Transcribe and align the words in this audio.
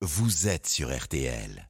vous 0.00 0.46
êtes 0.46 0.68
sur 0.68 0.96
RTL. 0.96 1.68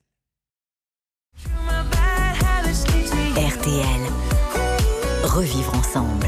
RTL. 3.37 4.01
Revivre 5.25 5.75
ensemble. 5.75 6.27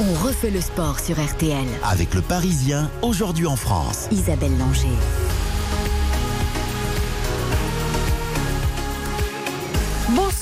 On 0.00 0.14
refait 0.24 0.50
le 0.50 0.62
sport 0.62 0.98
sur 0.98 1.22
RTL. 1.22 1.66
Avec 1.84 2.14
le 2.14 2.22
Parisien, 2.22 2.90
aujourd'hui 3.02 3.46
en 3.46 3.56
France. 3.56 4.08
Isabelle 4.10 4.56
Langer. 4.56 4.88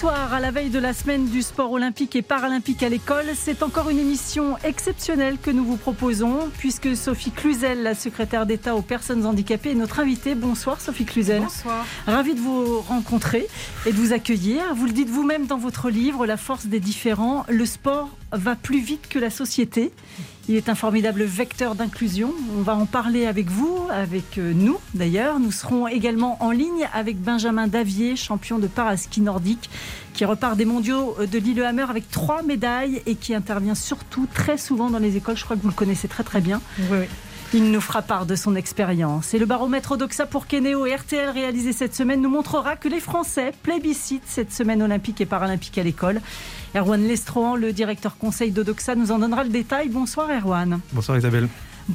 Bonsoir, 0.05 0.35
à 0.35 0.41
la 0.41 0.51
veille 0.51 0.69
de 0.69 0.79
la 0.79 0.93
semaine 0.93 1.31
du 1.31 1.41
sport 1.41 1.73
olympique 1.73 2.15
et 2.15 2.21
paralympique 2.21 2.83
à 2.83 2.91
l'école, 2.91 3.25
c'est 3.33 3.63
encore 3.63 3.89
une 3.89 3.99
émission 3.99 4.59
exceptionnelle 4.63 5.39
que 5.41 5.51
nous 5.51 5.65
vous 5.65 5.79
proposons, 5.79 6.51
puisque 6.59 6.95
Sophie 6.95 7.31
Cluzel, 7.31 7.83
la 7.83 7.95
secrétaire 7.95 8.45
d'État 8.45 8.77
aux 8.77 8.83
personnes 8.83 9.25
handicapées, 9.25 9.71
est 9.71 9.75
notre 9.75 10.01
invitée. 10.01 10.35
Bonsoir 10.35 10.79
Sophie 10.79 11.07
Cluzel. 11.07 11.41
Bonsoir. 11.41 11.87
Ravie 12.07 12.35
de 12.35 12.41
vous 12.41 12.83
rencontrer 12.83 13.49
et 13.87 13.93
de 13.93 13.97
vous 13.97 14.13
accueillir. 14.13 14.75
Vous 14.75 14.85
le 14.85 14.93
dites 14.93 15.09
vous-même 15.09 15.47
dans 15.47 15.57
votre 15.57 15.89
livre, 15.89 16.27
La 16.27 16.37
force 16.37 16.67
des 16.67 16.81
différents, 16.81 17.47
le 17.49 17.65
sport 17.65 18.11
va 18.37 18.57
plus 18.57 18.81
vite 18.81 19.09
que 19.09 19.19
la 19.19 19.31
société. 19.31 19.93
Il 20.49 20.57
est 20.57 20.69
un 20.69 20.75
formidable 20.75 21.25
vecteur 21.25 21.75
d'inclusion. 21.75 22.33
On 22.57 22.63
va 22.63 22.75
en 22.75 22.85
parler 22.85 23.25
avec 23.27 23.49
vous, 23.49 23.87
avec 23.91 24.37
euh, 24.37 24.53
nous 24.55 24.79
d'ailleurs. 24.93 25.41
Nous 25.41 25.53
serons 25.53 25.89
également 25.89 26.43
en 26.43 26.51
ligne 26.51 26.87
avec 26.93 27.19
Benjamin 27.19 27.67
Davier, 27.67 28.15
champion 28.15 28.59
de 28.59 28.67
paraski 28.67 29.23
nordique, 29.23 29.71
qui 30.13 30.25
repart 30.25 30.57
des 30.57 30.67
mondiaux 30.67 31.17
de 31.19 31.39
Lillehammer 31.39 31.87
avec 31.89 32.11
trois 32.11 32.43
médailles 32.43 33.03
et 33.07 33.15
qui 33.15 33.35
intervient 33.35 33.75
surtout 33.75 34.27
très 34.33 34.59
souvent 34.59 34.91
dans 34.91 34.99
les 34.99 35.17
écoles. 35.17 35.37
Je 35.37 35.45
crois 35.45 35.57
que 35.57 35.63
vous 35.63 35.69
le 35.69 35.75
connaissez 35.75 36.09
très 36.09 36.25
très 36.25 36.41
bien. 36.41 36.61
Oui, 36.91 36.99
oui. 37.01 37.07
Il 37.57 37.71
nous 37.71 37.81
fera 37.81 38.03
part 38.03 38.27
de 38.27 38.35
son 38.35 38.57
expérience. 38.57 39.33
Et 39.33 39.39
le 39.39 39.47
baromètre 39.47 39.93
Odoxa 39.93 40.27
pour 40.27 40.49
Kenéo 40.49 40.87
et 40.87 40.97
RTL 40.97 41.31
réalisé 41.31 41.73
cette 41.73 41.95
semaine 41.95 42.21
nous 42.21 42.29
montrera 42.29 42.75
que 42.75 42.89
les 42.89 42.99
Français 42.99 43.53
plébiscitent 43.63 44.27
cette 44.27 44.53
semaine 44.53 44.83
olympique 44.83 45.21
et 45.21 45.25
paralympique 45.25 45.79
à 45.79 45.85
l'école. 45.85 46.21
Erwan 46.75 47.07
Lestrohan, 47.07 47.55
le 47.55 47.73
directeur 47.73 48.17
conseil 48.19 48.51
d'Odoxa, 48.51 48.97
nous 48.97 49.13
en 49.13 49.21
donnera 49.21 49.45
le 49.45 49.51
détail. 49.51 49.89
Bonsoir 49.89 50.31
Erwan. 50.31 50.81
Bonsoir 50.93 51.17
Isabelle. 51.17 51.49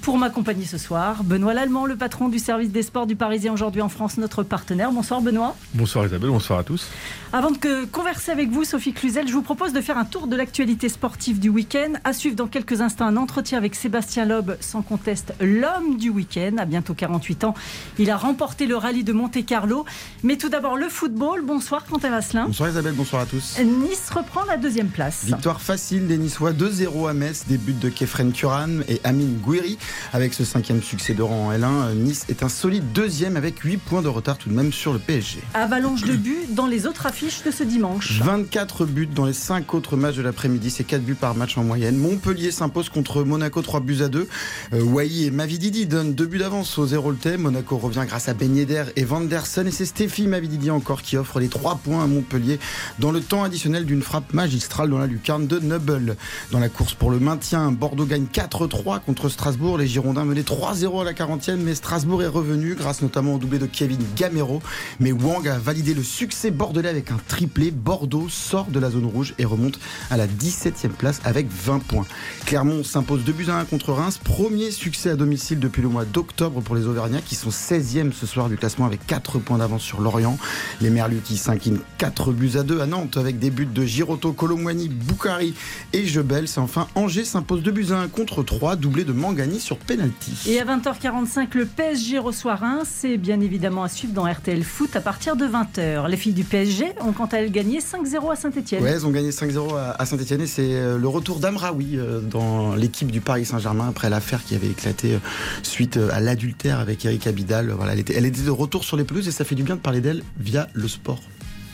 Pour 0.04 0.20
m'accompagner 0.20 0.66
ce 0.66 0.78
soir, 0.78 1.24
Benoît 1.24 1.56
Lallemand, 1.56 1.88
le 1.88 1.96
patron 1.96 2.30
du 2.30 2.38
service 2.38 2.70
des 2.70 2.84
sports 2.84 3.08
du 3.08 3.16
Parisien 3.16 3.52
aujourd'hui 3.52 3.82
en 3.82 3.90
France, 3.90 4.18
notre 4.18 4.44
partenaire. 4.44 4.92
Bonsoir 4.92 5.20
Benoît. 5.20 5.56
Bonsoir 5.74 6.06
Isabelle, 6.06 6.30
bonsoir 6.30 6.60
à 6.60 6.64
tous. 6.64 6.88
Avant 7.34 7.50
de 7.50 7.86
converser 7.86 8.32
avec 8.32 8.52
vous, 8.52 8.64
Sophie 8.66 8.94
Cluzel, 8.94 9.28
je 9.28 9.34
vous 9.34 9.42
propose 9.42 9.74
de 9.74 9.82
faire 9.82 9.98
un 9.98 10.06
tour 10.06 10.28
de 10.28 10.36
l'actualité 10.36 10.90
sportive 10.90 11.40
du 11.40 11.50
week-end. 11.50 11.94
À 12.04 12.14
suivre 12.14 12.36
dans 12.36 12.46
quelques 12.46 12.82
instants 12.82 13.08
un 13.08 13.18
entretien 13.18 13.58
avec 13.58 13.74
Sébastien 13.74 14.26
Loeb, 14.26 14.52
sans 14.60 14.84
conteste 14.84 15.34
l'homme 15.42 15.98
du 15.98 16.12
week-end. 16.12 16.58
À 16.60 16.66
bientôt 16.66 16.94
48 16.94 17.46
ans, 17.46 17.56
il 17.98 18.12
a 18.12 18.18
remporté 18.18 18.68
le 18.68 18.78
rallye 18.78 19.04
de 19.04 19.14
Monte-Carlo. 19.14 19.86
Mais 20.22 20.38
tout 20.38 20.50
d'abord 20.50 20.78
le 20.78 20.88
football. 20.88 21.42
Bonsoir 21.44 21.86
Quentin 21.86 22.12
Vasselin. 22.12 22.46
Bonsoir 22.46 22.70
Isabelle, 22.70 22.94
bonsoir 22.94 23.24
à 23.24 23.26
tous. 23.26 23.58
Nice 23.60 24.12
reprend 24.12 24.44
la 24.46 24.58
deuxième 24.58 24.90
place. 24.90 25.26
Victoire 25.26 25.62
facile 25.62 26.06
des 26.06 26.20
Niçois 26.20 26.52
2-0 26.54 27.10
à 27.10 27.14
Metz, 27.14 27.46
des 27.48 27.58
buts 27.58 27.74
de 27.74 27.90
Kefren 27.90 28.32
Turan 28.32 28.82
et 28.88 29.02
Amine 29.04 29.40
Gouiri. 29.40 29.79
Avec 30.14 30.34
ce 30.34 30.44
cinquième 30.44 30.82
succès 30.82 31.14
de 31.14 31.22
rang 31.22 31.48
en 31.48 31.54
L1, 31.54 31.94
Nice 31.96 32.26
est 32.30 32.44
un 32.44 32.50
solide 32.50 32.92
deuxième 32.94 33.38
avec 33.38 33.60
8 33.60 33.78
points 33.78 34.02
de 34.02 34.08
retard 34.08 34.38
tout 34.38 34.50
de 34.50 34.56
même 34.56 34.72
sur 34.72 34.94
le 34.94 35.00
PSG. 35.00 35.40
Avalanche 35.54 36.04
de 36.04 36.14
buts 36.14 36.48
dans 36.50 36.68
les 36.68 36.88
autres 36.88 37.06
affiches 37.06 37.44
de 37.44 37.52
ce 37.52 37.64
dimanche. 37.64 38.22
24 38.22 38.86
buts 38.86 39.08
dans 39.14 39.26
les 39.26 39.34
5 39.34 39.74
autres 39.74 39.98
matchs 39.98 40.16
de 40.16 40.22
l'après-midi, 40.22 40.70
c'est 40.70 40.84
4 40.84 41.02
buts 41.02 41.16
par 41.16 41.36
match 41.36 41.58
en 41.58 41.64
moyenne. 41.64 41.98
Montpellier 41.98 42.52
s'impose 42.52 42.90
contre 42.90 43.24
Monaco 43.24 43.62
3 43.62 43.82
buts 43.82 44.02
à 44.02 44.08
2. 44.08 44.28
Euh, 44.74 44.82
Wai 44.84 45.24
et 45.24 45.32
Mavididi 45.32 45.86
donnent 45.86 46.14
2 46.14 46.26
buts 46.26 46.38
d'avance 46.40 46.78
au 46.78 46.88
0 46.88 47.12
le 47.12 47.38
Monaco 47.38 47.78
revient 47.78 48.04
grâce 48.08 48.30
à 48.30 48.34
Ben 48.34 48.56
Yedder 48.56 48.86
et 48.96 49.04
Vanderson 49.04 49.66
et 49.66 49.72
c'est 49.72 49.86
Stéphie 49.86 50.28
Mavididi 50.28 50.72
encore 50.72 51.02
qui 51.02 51.18
offre 51.18 51.40
les 51.40 51.48
3 51.48 51.80
points 51.84 52.04
à 52.04 52.08
Montpellier 52.08 52.60
dans 52.98 53.12
le 53.12 53.22
temps 53.22 53.44
additionnel 53.44 53.86
d'une 53.86 54.02
frappe 54.02 54.34
magistrale 54.34 54.90
dans 54.90 55.00
la 55.00 55.08
lucarne 55.08 55.48
de 55.48 55.60
Nubble. 55.60 56.16
Dans 56.52 56.60
la 56.60 56.70
course 56.70 56.94
pour 56.94 57.12
le 57.12 57.20
maintien, 57.20 57.72
Bordeaux 57.72 58.06
gagne 58.06 58.26
4-3 58.26 59.02
contre 59.02 59.30
Strasbourg. 59.30 59.69
Les 59.78 59.88
Girondins 59.88 60.26
menaient 60.26 60.42
3-0 60.42 61.02
à 61.02 61.04
la 61.04 61.14
40e, 61.14 61.58
mais 61.58 61.76
Strasbourg 61.76 62.24
est 62.24 62.28
revenu 62.28 62.76
grâce 62.76 63.02
notamment 63.02 63.36
au 63.36 63.38
doublé 63.38 63.60
de 63.60 63.66
Kevin 63.66 64.00
Gamero. 64.16 64.62
Mais 65.00 65.12
Wang 65.12 65.48
a 65.48 65.58
validé 65.58 65.94
le 65.94 66.02
succès 66.02 66.50
bordelais 66.50 66.90
avec 66.90 67.12
un 67.12 67.20
triplé. 67.28 67.72
Bordeaux 67.72 68.30
sort 68.30 68.68
de 68.68 68.80
la 68.80 68.90
zone 68.90 69.06
rouge 69.06 69.36
et 69.38 69.46
remonte 69.46 69.80
à 70.10 70.18
la 70.18 70.28
17e 70.28 70.90
place 70.90 71.22
avec 71.24 71.48
20 71.50 71.80
points. 71.80 72.06
Clermont 72.46 72.84
s'impose 72.84 73.24
2 73.24 73.32
buts 73.32 73.50
à 73.50 73.58
1 73.58 73.66
contre 73.66 73.94
Reims. 73.94 74.20
Premier 74.24 74.72
succès 74.72 75.12
à 75.12 75.16
domicile 75.16 75.60
depuis 75.60 75.82
le 75.82 75.90
mois 75.90 76.06
d'octobre 76.06 76.62
pour 76.62 76.76
les 76.76 76.88
Auvergnats 76.88 77.22
qui 77.22 77.36
sont 77.36 77.50
16e 77.50 78.12
ce 78.12 78.26
soir 78.26 78.50
du 78.50 78.58
classement 78.58 78.86
avec 78.86 79.06
4 79.06 79.40
points 79.40 79.60
d'avance 79.60 79.84
sur 79.84 80.02
Lorient. 80.02 80.38
Les 80.82 80.90
Merlus 80.90 81.22
qui 81.24 81.38
s'inclinent 81.38 81.82
4 81.98 82.32
buts 82.32 82.54
à 82.56 82.64
2 82.64 82.82
à 82.82 82.86
Nantes 82.86 83.18
avec 83.18 83.40
des 83.40 83.52
buts 83.52 83.68
de 83.72 83.86
Giroto, 83.86 84.34
Colomwani, 84.34 84.90
Boukari 84.90 85.54
et 85.94 86.06
Jebel. 86.06 86.48
C'est 86.48 86.60
enfin 86.60 86.88
Angers 86.96 87.26
s'impose 87.26 87.62
2 87.62 87.72
buts 87.72 87.88
à 87.92 88.00
1 88.00 88.08
contre 88.08 88.42
3, 88.42 88.76
doublé 88.76 89.04
de 89.04 89.14
Mangani 89.14 89.59
sur 89.60 89.78
pénalty. 89.78 90.32
Et 90.48 90.60
à 90.60 90.66
20h45, 90.66 91.50
le 91.56 91.66
PSG 91.66 92.18
reçoit 92.20 92.56
Reims. 92.56 92.88
C'est 92.90 93.18
bien 93.18 93.40
évidemment 93.42 93.84
à 93.84 93.90
suivre 93.90 94.14
dans 94.14 94.26
RTL 94.26 94.64
Foot 94.64 94.96
à 94.96 95.02
partir 95.02 95.36
de 95.36 95.46
20h. 95.46 96.08
Les 96.10 96.18
filles 96.18 96.34
du 96.34 96.44
PSG 96.44 96.94
ont 97.02 97.12
quant 97.12 97.26
à 97.26 97.38
elles 97.38 97.52
gagné 97.52 97.80
5-0 97.80 98.32
à 98.32 98.36
Saint-Etienne. 98.36 98.84
Ouais, 98.84 98.92
elles 98.92 99.06
ont 99.06 99.12
gagné 99.12 99.32
5-0 99.32 99.76
à 99.98 100.06
Saint-Etienne 100.06 100.42
et 100.42 100.48
c'est 100.48 100.74
euh, 100.74 100.98
le 100.98 101.08
retour 101.08 101.40
d'Amraoui 101.40 101.98
euh, 101.98 102.22
dans 102.22 102.76
l'équipe 102.76 103.12
du 103.12 103.22
Paris 103.22 103.46
Saint-Germain 103.46 103.88
après 103.90 104.10
l'affaire 104.10 104.44
qui 104.44 104.56
avait 104.56 104.68
éclaté 104.68 105.14
euh, 105.14 105.20
suite 105.64 105.98
à 106.12 106.20
l'adultère 106.20 106.80
avec 106.80 107.06
Eric 107.06 107.28
Abidal. 107.28 107.72
Voilà, 107.72 107.94
elle 107.94 108.00
était, 108.00 108.16
elle 108.16 108.26
était 108.26 108.42
de 108.42 108.50
retour 108.50 108.84
sur 108.84 108.98
les 108.98 109.04
pelouses 109.04 109.28
et 109.28 109.32
ça 109.32 109.44
fait 109.44 109.56
du 109.56 109.64
bien 109.64 109.76
de 109.76 109.82
parler 109.82 110.02
d'elle 110.02 110.24
via 110.38 110.68
le 110.74 110.88
sport. 110.88 111.20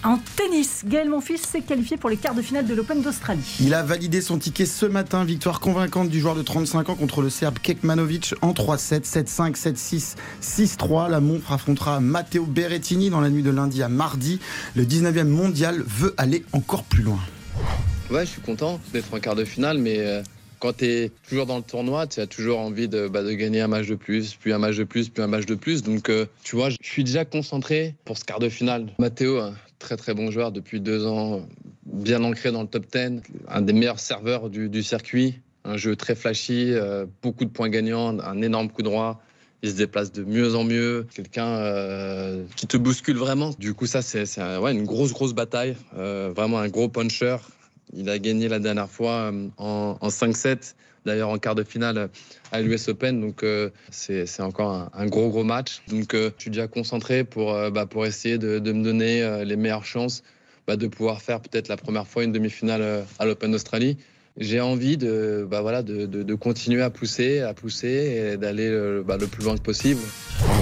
En 0.05 0.19
tennis, 0.35 0.83
Gaël 0.85 1.09
Monfils 1.09 1.39
s'est 1.39 1.61
qualifié 1.61 1.97
pour 1.97 2.11
les 2.11 2.17
quarts 2.17 2.35
de 2.35 2.43
finale 2.43 2.67
de 2.67 2.75
l'Open 2.75 3.01
d'Australie. 3.01 3.57
Il 3.59 3.73
a 3.73 3.81
validé 3.81 4.21
son 4.21 4.38
ticket 4.38 4.67
ce 4.67 4.85
matin. 4.85 5.25
Victoire 5.25 5.59
convaincante 5.59 6.09
du 6.09 6.19
joueur 6.19 6.35
de 6.35 6.43
35 6.43 6.89
ans 6.89 6.95
contre 6.95 7.23
le 7.23 7.31
Serbe 7.31 7.57
Kekmanovic 7.57 8.35
en 8.43 8.51
3-7, 8.51 9.03
7-5, 9.03 9.55
7-6, 9.57 10.16
6-3. 10.43 11.09
La 11.09 11.21
Montre 11.21 11.51
affrontera 11.51 12.01
Matteo 12.01 12.45
Berrettini 12.45 13.09
dans 13.09 13.19
la 13.19 13.31
nuit 13.31 13.41
de 13.41 13.49
lundi 13.49 13.81
à 13.81 13.89
mardi. 13.89 14.39
Le 14.75 14.85
19e 14.85 15.23
mondial 15.23 15.81
veut 15.88 16.13
aller 16.17 16.45
encore 16.53 16.83
plus 16.83 17.01
loin. 17.01 17.19
Ouais, 18.11 18.27
je 18.27 18.29
suis 18.29 18.41
content 18.41 18.79
d'être 18.93 19.11
en 19.11 19.19
quart 19.19 19.33
de 19.33 19.43
finale, 19.43 19.79
mais 19.79 19.97
euh, 19.97 20.22
quand 20.59 20.77
tu 20.77 20.85
es 20.85 21.11
toujours 21.27 21.47
dans 21.47 21.57
le 21.57 21.63
tournoi, 21.63 22.05
tu 22.05 22.19
as 22.19 22.27
toujours 22.27 22.59
envie 22.59 22.87
de, 22.87 23.07
bah, 23.07 23.23
de, 23.23 23.31
gagner 23.31 23.61
un 23.61 23.67
match 23.67 23.87
de 23.87 23.95
plus, 23.95 24.35
puis 24.35 24.53
un 24.53 24.59
match 24.59 24.75
de 24.75 24.83
plus, 24.83 25.09
puis 25.09 25.23
un 25.23 25.27
match 25.27 25.47
de 25.47 25.55
plus. 25.55 25.81
Donc, 25.81 26.09
euh, 26.09 26.27
tu 26.43 26.55
vois, 26.55 26.69
je 26.69 26.77
suis 26.81 27.03
déjà 27.03 27.25
concentré 27.25 27.95
pour 28.05 28.19
ce 28.19 28.23
quart 28.23 28.39
de 28.39 28.49
finale. 28.49 28.85
Matteo, 28.99 29.39
très 29.80 29.97
très 29.97 30.13
bon 30.13 30.31
joueur 30.31 30.52
depuis 30.52 30.80
deux 30.80 31.06
ans, 31.06 31.47
bien 31.86 32.24
ancré 32.24 32.52
dans 32.52 32.62
le 32.62 32.68
top 32.68 32.86
10, 32.91 33.22
un 33.47 33.62
des 33.62 33.74
meilleurs 33.74 34.00
serveurs 34.00 34.50
du, 34.50 34.84
circuit, 34.84 35.41
un 35.63 35.78
jeu 35.78 35.96
très 35.96 36.16
flashy, 36.16 36.72
euh, 36.74 37.06
beaucoup 37.22 37.46
de 37.46 37.50
points 37.50 37.69
gagnants, 37.69 38.19
un 38.19 38.41
énorme 38.41 38.69
coup 38.69 38.81
droit. 38.81 39.22
Il 39.64 39.72
se 39.72 39.75
déplace 39.75 40.12
de 40.12 40.24
mieux 40.24 40.56
en 40.56 40.64
mieux, 40.64 41.08
quelqu'un 41.16 41.47
euh, 41.47 42.44
qui 42.56 42.68
te 42.68 42.78
bouscule 42.78 43.18
vraiment. 43.18 43.52
Du 43.58 43.74
coup, 43.74 43.88
ça, 43.88 44.02
c'est 44.02 44.25
ouais, 44.59 44.72
une 44.74 44.85
grosse, 44.85 45.12
grosse 45.12 45.34
bataille, 45.34 45.75
euh, 45.97 46.31
vraiment 46.35 46.59
un 46.59 46.68
gros 46.68 46.88
puncher. 46.88 47.38
Il 47.94 48.09
a 48.09 48.19
gagné 48.19 48.47
la 48.47 48.59
dernière 48.59 48.90
fois 48.90 49.31
en, 49.58 49.97
en 50.00 50.08
5-7 50.08 50.75
d'ailleurs 51.05 51.29
en 51.29 51.38
quart 51.38 51.55
de 51.55 51.63
finale 51.63 52.09
à 52.51 52.61
l'US 52.61 52.88
Open. 52.88 53.21
Donc 53.21 53.43
euh, 53.43 53.69
c'est 53.91 54.41
encore 54.41 54.89
un, 54.93 55.05
gros 55.07 55.29
gros 55.29 55.43
match. 55.43 55.81
Donc 55.88 56.13
euh, 56.13 56.31
je 56.38 56.43
suis 56.43 56.51
déjà 56.51 56.67
concentré 56.67 57.23
pour, 57.23 57.53
euh, 57.53 57.69
bah, 57.69 57.88
essayer 58.05 58.38
de, 58.38 58.59
me 58.59 58.83
donner 58.83 59.43
les 59.45 59.55
meilleures 59.55 59.85
chances 59.85 60.23
bah, 60.67 60.75
de 60.75 60.88
pouvoir 60.88 61.21
faire 61.21 61.39
peut-être 61.39 61.67
la 61.67 61.77
première 61.77 62.07
fois 62.07 62.23
une 62.23 62.31
demi-finale 62.31 63.05
à 63.19 63.25
l'Open 63.25 63.51
d'Australie. 63.51 63.97
J'ai 64.38 64.59
envie 64.59 64.97
de, 64.97 65.47
bah, 65.49 65.81
de, 65.81 66.35
continuer 66.35 66.81
à 66.81 66.89
pousser, 66.89 67.39
à 67.39 67.53
pousser 67.53 68.33
et 68.33 68.37
d'aller 68.37 68.69
le 68.69 69.28
plus 69.31 69.46
loin 69.46 69.55
que 69.55 69.61
possible. 69.61 70.01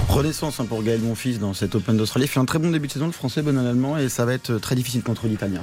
Renaissance 0.08 0.60
hein, 0.60 0.66
pour 0.66 0.82
Gaël 0.84 1.00
Monfils 1.00 1.40
dans 1.40 1.54
cet 1.54 1.74
Open 1.74 1.96
d'Australie. 1.96 2.26
Il 2.26 2.28
fait 2.28 2.38
un 2.38 2.44
très 2.44 2.60
bon 2.60 2.70
début 2.70 2.86
de 2.86 2.92
saison, 2.92 3.06
le 3.06 3.12
français, 3.12 3.42
bon 3.42 3.58
en 3.58 3.66
allemand, 3.66 3.98
et 3.98 4.08
ça 4.08 4.24
va 4.24 4.34
être 4.34 4.58
très 4.58 4.76
difficile 4.76 5.02
contre 5.02 5.26
l'italien. 5.26 5.62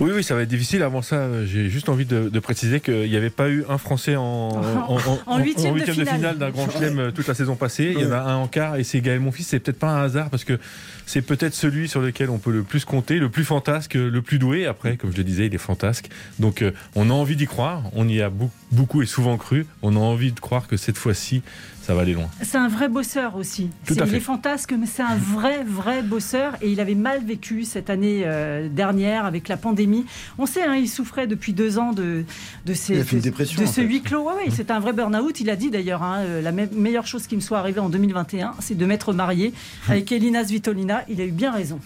Oui, 0.00 0.12
oui, 0.14 0.22
ça 0.22 0.34
va 0.34 0.42
être 0.42 0.48
difficile. 0.48 0.82
Avant 0.82 1.02
ça, 1.02 1.44
j'ai 1.44 1.68
juste 1.68 1.88
envie 1.88 2.04
de, 2.04 2.28
de 2.28 2.40
préciser 2.40 2.80
qu'il 2.80 3.08
n'y 3.10 3.16
avait 3.16 3.30
pas 3.30 3.48
eu 3.48 3.64
un 3.68 3.78
Français 3.78 4.14
en, 4.14 4.22
en, 4.88 4.96
en, 4.96 5.18
en 5.26 5.38
huitième 5.38 5.78
de, 5.78 5.84
finale 5.84 6.38
d'un 6.38 6.50
grand 6.50 6.70
chelem 6.70 7.10
toute 7.12 7.26
la 7.26 7.34
saison 7.34 7.56
passée. 7.56 7.94
Il 7.96 8.02
y 8.02 8.06
en 8.06 8.12
a 8.12 8.20
un 8.20 8.36
en 8.36 8.46
quart 8.46 8.76
et 8.76 8.84
c'est 8.84 9.00
Gaël 9.00 9.20
Monfils. 9.20 9.44
C'est 9.44 9.58
peut-être 9.58 9.78
pas 9.78 9.90
un 9.90 10.04
hasard 10.04 10.30
parce 10.30 10.44
que 10.44 10.58
c'est 11.06 11.22
peut-être 11.22 11.54
celui 11.54 11.88
sur 11.88 12.00
lequel 12.00 12.30
on 12.30 12.38
peut 12.38 12.52
le 12.52 12.62
plus 12.62 12.84
compter, 12.84 13.18
le 13.18 13.28
plus 13.28 13.44
fantasque, 13.44 13.94
le 13.94 14.22
plus 14.22 14.38
doué. 14.38 14.66
Après, 14.66 14.96
comme 14.96 15.10
je 15.10 15.16
le 15.16 15.24
disais, 15.24 15.46
il 15.46 15.54
est 15.54 15.58
fantasque. 15.58 16.08
Donc, 16.38 16.62
euh, 16.62 16.70
on 16.94 17.10
a 17.10 17.12
envie 17.12 17.36
d'y 17.36 17.46
croire. 17.46 17.84
On 17.94 18.06
y 18.08 18.22
a 18.22 18.30
beaucoup 18.30 18.52
beaucoup 18.72 19.02
et 19.02 19.06
souvent 19.06 19.36
cru. 19.36 19.66
On 19.82 19.96
a 19.96 19.98
envie 19.98 20.32
de 20.32 20.40
croire 20.40 20.66
que 20.66 20.76
cette 20.76 20.96
fois-ci, 20.98 21.42
ça 21.82 21.94
va 21.94 22.02
aller 22.02 22.12
loin. 22.12 22.28
C'est 22.42 22.58
un 22.58 22.68
vrai 22.68 22.88
bosseur 22.88 23.36
aussi. 23.36 23.70
Tout 23.86 23.94
à 23.98 24.04
il 24.04 24.10
fait. 24.10 24.16
est 24.18 24.20
fantasque, 24.20 24.74
mais 24.78 24.86
c'est 24.86 25.02
un 25.02 25.16
vrai, 25.16 25.64
vrai 25.64 26.02
bosseur. 26.02 26.54
Et 26.60 26.70
il 26.70 26.80
avait 26.80 26.94
mal 26.94 27.24
vécu 27.24 27.64
cette 27.64 27.88
année 27.88 28.22
euh, 28.26 28.68
dernière 28.68 29.24
avec 29.24 29.48
la 29.48 29.56
pandémie. 29.56 30.04
On 30.36 30.44
sait, 30.44 30.62
hein, 30.64 30.74
il 30.74 30.88
souffrait 30.88 31.26
depuis 31.26 31.54
deux 31.54 31.78
ans 31.78 31.92
de, 31.92 32.24
de, 32.66 32.74
ces, 32.74 32.94
Il 32.94 33.00
a 33.00 33.04
fait 33.04 33.12
une 33.12 33.18
de- 33.20 33.24
dépression, 33.24 33.62
de 33.62 33.66
en 33.66 33.72
ce 33.72 33.80
huis 33.80 34.02
clos. 34.02 34.22
Ouais, 34.28 34.34
ouais, 34.34 34.50
c'est 34.54 34.70
un 34.70 34.80
vrai 34.80 34.92
burn-out. 34.92 35.40
Il 35.40 35.48
a 35.48 35.56
dit 35.56 35.70
d'ailleurs, 35.70 36.02
hein, 36.02 36.18
euh, 36.18 36.42
la 36.42 36.52
me- 36.52 36.68
meilleure 36.74 37.06
chose 37.06 37.26
qui 37.26 37.36
me 37.36 37.40
soit 37.40 37.58
arrivée 37.58 37.80
en 37.80 37.88
2021, 37.88 38.52
c'est 38.60 38.76
de 38.76 38.84
m'être 38.84 39.14
marié 39.14 39.54
avec 39.88 40.12
Elina 40.12 40.44
Svitolina. 40.44 41.04
Il 41.08 41.20
a 41.22 41.24
eu 41.24 41.30
bien 41.32 41.52
raison. 41.52 41.80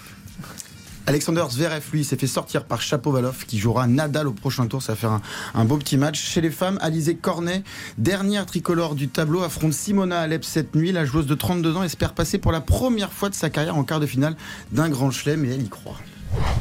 Alexander 1.07 1.45
Zverev, 1.51 1.83
lui, 1.93 2.05
s'est 2.05 2.17
fait 2.17 2.29
sortir 2.29 2.65
par 2.65 2.81
Chapovalov, 2.81 3.45
qui 3.47 3.59
jouera 3.59 3.89
Nadal 3.89 4.29
au 4.29 4.33
prochain 4.33 4.67
tour. 4.67 4.81
Ça 4.83 4.93
va 4.93 4.97
faire 4.97 5.21
un, 5.55 5.65
beau 5.65 5.77
petit 5.77 5.97
match. 5.97 6.23
Chez 6.23 6.41
les 6.41 6.51
femmes, 6.51 6.79
Alizé 6.81 7.17
Cornet, 7.17 7.65
dernière 7.99 8.47
tricolore 8.47 8.95
du 8.95 9.09
tableau, 9.09 9.43
affronte 9.43 9.73
Simona 9.73 10.21
Alep 10.21 10.45
cette 10.45 10.77
nuit. 10.77 10.93
La 10.93 11.05
joueuse 11.05 11.27
de 11.27 11.35
32 11.35 11.77
ans 11.77 11.83
espère 11.83 12.15
passer 12.15 12.39
pour 12.39 12.53
la 12.53 12.61
première 12.61 13.13
fois 13.13 13.31
de 13.31 13.35
sa 13.35 13.51
carrière 13.51 13.77
en 13.77 13.83
quart 13.83 13.99
de 13.99 14.07
finale 14.07 14.37
d'un 14.71 14.89
grand 14.89 15.11
chelem, 15.11 15.45
et 15.45 15.49
elle 15.49 15.63
y 15.63 15.69
croit. 15.69 15.99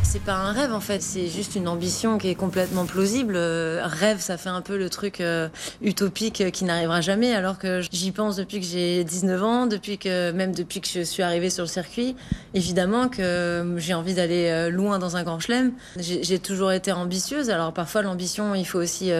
C'est 0.03 0.23
pas 0.23 0.33
un 0.33 0.51
rêve 0.51 0.73
en 0.73 0.81
fait, 0.81 1.01
c'est 1.01 1.27
juste 1.27 1.55
une 1.55 1.69
ambition 1.69 2.17
qui 2.17 2.27
est 2.27 2.35
complètement 2.35 2.85
plausible. 2.85 3.35
Euh, 3.37 3.81
rêve, 3.85 4.19
ça 4.19 4.35
fait 4.35 4.49
un 4.49 4.59
peu 4.59 4.77
le 4.77 4.89
truc 4.89 5.21
euh, 5.21 5.47
utopique 5.81 6.41
euh, 6.41 6.49
qui 6.49 6.65
n'arrivera 6.65 6.99
jamais, 6.99 7.33
alors 7.33 7.57
que 7.57 7.81
j'y 7.89 8.11
pense 8.11 8.35
depuis 8.35 8.59
que 8.59 8.65
j'ai 8.65 9.05
19 9.05 9.43
ans, 9.43 9.67
depuis 9.67 9.97
que 9.97 10.31
même 10.31 10.53
depuis 10.53 10.81
que 10.81 10.89
je 10.89 11.01
suis 11.01 11.23
arrivée 11.23 11.49
sur 11.49 11.63
le 11.63 11.69
circuit. 11.69 12.17
Évidemment 12.53 13.07
que 13.07 13.75
j'ai 13.77 13.93
envie 13.93 14.13
d'aller 14.13 14.69
loin 14.69 14.99
dans 14.99 15.15
un 15.15 15.23
grand 15.23 15.39
chelem. 15.39 15.71
J'ai 15.97 16.39
toujours 16.39 16.73
été 16.73 16.91
ambitieuse, 16.91 17.49
alors 17.49 17.71
parfois 17.71 18.01
l'ambition, 18.01 18.53
il 18.53 18.65
faut 18.65 18.79
aussi 18.79 19.11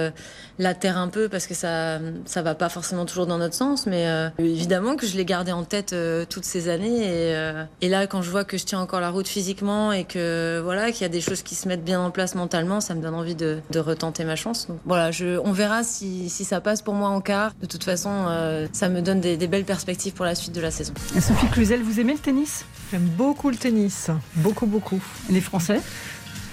la 0.59 0.74
taire 0.74 0.97
un 0.97 1.07
peu 1.07 1.30
parce 1.30 1.47
que 1.47 1.54
ça 1.54 2.00
ça 2.25 2.42
va 2.42 2.56
pas 2.56 2.68
forcément 2.68 3.06
toujours 3.06 3.27
dans 3.27 3.38
notre 3.38 3.56
sens, 3.56 3.86
mais 3.86 4.06
évidemment 4.38 4.97
que 4.97 5.07
je 5.07 5.15
l'ai 5.15 5.24
gardé 5.24 5.54
en 5.54 5.63
tête 5.63 5.95
toutes 6.30 6.44
ces 6.44 6.68
années 6.68 7.33
et 7.81 7.88
là 7.88 8.06
quand 8.07 8.21
je 8.21 8.30
vois 8.30 8.44
que 8.44 8.57
je 8.57 8.65
tiens 8.65 8.81
encore 8.81 9.00
la 9.00 9.12
route 9.12 9.30
physiquement 9.30 9.94
et 9.94 10.04
que 10.04 10.41
voilà 10.64 10.92
qu'il 10.92 11.02
y 11.02 11.06
a 11.06 11.10
des 11.10 11.22
choses 11.22 11.42
qui 11.42 11.56
se 11.56 11.68
mettent 11.68 11.84
bien 11.84 12.02
en 12.02 12.12
place 12.12 12.36
mentalement, 12.36 12.82
ça 12.82 12.96
me 12.96 13.02
donne 13.02 13.16
envie 13.16 13.36
de, 13.36 13.60
de 13.70 13.80
retenter 13.80 14.24
ma 14.24 14.36
chance. 14.36 14.68
Donc, 14.68 14.80
voilà, 14.86 15.12
je, 15.12 15.40
on 15.40 15.52
verra 15.52 15.84
si, 15.84 16.30
si 16.30 16.46
ça 16.46 16.62
passe 16.62 16.82
pour 16.82 16.94
moi 16.94 17.10
en 17.10 17.22
quart. 17.22 17.54
De 17.62 17.66
toute 17.66 17.84
façon, 17.84 18.10
euh, 18.28 18.68
ça 18.72 18.90
me 18.90 19.02
donne 19.02 19.22
des, 19.22 19.38
des 19.38 19.48
belles 19.48 19.66
perspectives 19.66 20.14
pour 20.14 20.26
la 20.26 20.36
suite 20.36 20.54
de 20.54 20.62
la 20.62 20.72
saison. 20.72 20.94
Sophie 21.20 21.48
Cluzel, 21.48 21.82
vous 21.82 22.00
aimez 22.00 22.14
le 22.14 22.20
tennis? 22.20 22.66
J'aime 22.92 23.08
beaucoup 23.18 23.50
le 23.50 23.56
tennis, 23.56 24.10
beaucoup, 24.36 24.66
beaucoup. 24.66 25.02
Les 25.30 25.42
Français? 25.42 25.80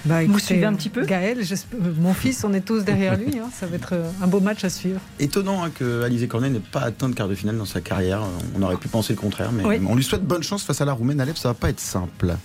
Bah, 0.05 0.23
écoutez, 0.23 0.39
suivez 0.39 0.65
un 0.65 0.73
petit 0.73 0.89
peu 0.89 1.05
Gaël, 1.05 1.39
euh, 1.39 1.93
mon 1.99 2.13
fils, 2.13 2.43
on 2.45 2.53
est 2.53 2.61
tous 2.61 2.83
derrière 2.83 3.17
lui. 3.17 3.37
hein. 3.37 3.49
Ça 3.53 3.65
va 3.67 3.75
être 3.75 3.93
euh, 3.93 4.09
un 4.21 4.27
beau 4.27 4.39
match 4.39 4.63
à 4.63 4.69
suivre. 4.69 4.99
Étonnant 5.19 5.63
hein, 5.63 5.69
que 5.73 6.03
Alizé 6.03 6.27
Cornet 6.27 6.49
n'ait 6.49 6.59
pas 6.61 6.81
atteint 6.81 7.09
de 7.09 7.15
quart 7.15 7.27
de 7.27 7.35
finale 7.35 7.57
dans 7.57 7.65
sa 7.65 7.81
carrière. 7.81 8.21
On 8.57 8.61
aurait 8.61 8.77
pu 8.77 8.87
penser 8.87 9.13
le 9.13 9.19
contraire, 9.19 9.51
mais 9.51 9.63
Oui. 9.65 9.79
on 9.87 9.95
lui 9.95 10.03
souhaite 10.03 10.23
bonne 10.23 10.43
chance 10.43 10.63
face 10.63 10.79
à 10.81 10.85
la 10.85 10.93
Roumaine 10.93 11.19
Alep. 11.19 11.37
Ça 11.37 11.49
va 11.49 11.53
pas 11.53 11.69
être 11.69 11.79
simple. 11.81 12.35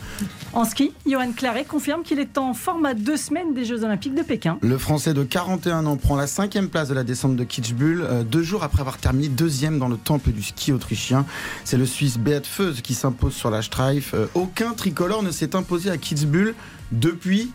En 0.52 0.64
ski, 0.64 0.92
Johan 1.06 1.30
Claret 1.32 1.64
confirme 1.64 2.02
qu'il 2.02 2.18
est 2.18 2.38
en 2.38 2.54
forme 2.54 2.86
à 2.86 2.94
deux 2.94 3.16
semaines 3.16 3.54
des 3.54 3.64
Jeux 3.64 3.84
Olympiques 3.84 4.14
de 4.14 4.22
Pékin. 4.22 4.58
Le 4.60 4.76
Français 4.78 5.14
de 5.14 5.22
41 5.22 5.86
ans 5.86 5.96
prend 5.96 6.16
la 6.16 6.26
cinquième 6.26 6.68
place 6.68 6.88
de 6.88 6.94
la 6.94 7.04
descente 7.04 7.36
de 7.36 7.44
Kitzbühel, 7.44 8.00
euh, 8.02 8.22
deux 8.24 8.42
jours 8.42 8.64
après 8.64 8.80
avoir 8.80 8.98
terminé 8.98 9.28
deuxième 9.28 9.78
dans 9.78 9.88
le 9.88 9.96
temple 9.96 10.30
du 10.32 10.42
ski 10.42 10.72
autrichien. 10.72 11.24
C'est 11.64 11.76
le 11.76 11.86
Suisse 11.86 12.18
Beat 12.18 12.46
Feuz 12.46 12.80
qui 12.82 12.94
s'impose 12.94 13.34
sur 13.34 13.50
la 13.50 13.62
Streif. 13.62 14.12
Euh, 14.14 14.26
aucun 14.34 14.72
tricolore 14.72 15.22
ne 15.22 15.30
s'est 15.30 15.54
imposé 15.54 15.90
à 15.90 15.96
Kitzbühel 15.98 16.54
depuis. 16.92 17.52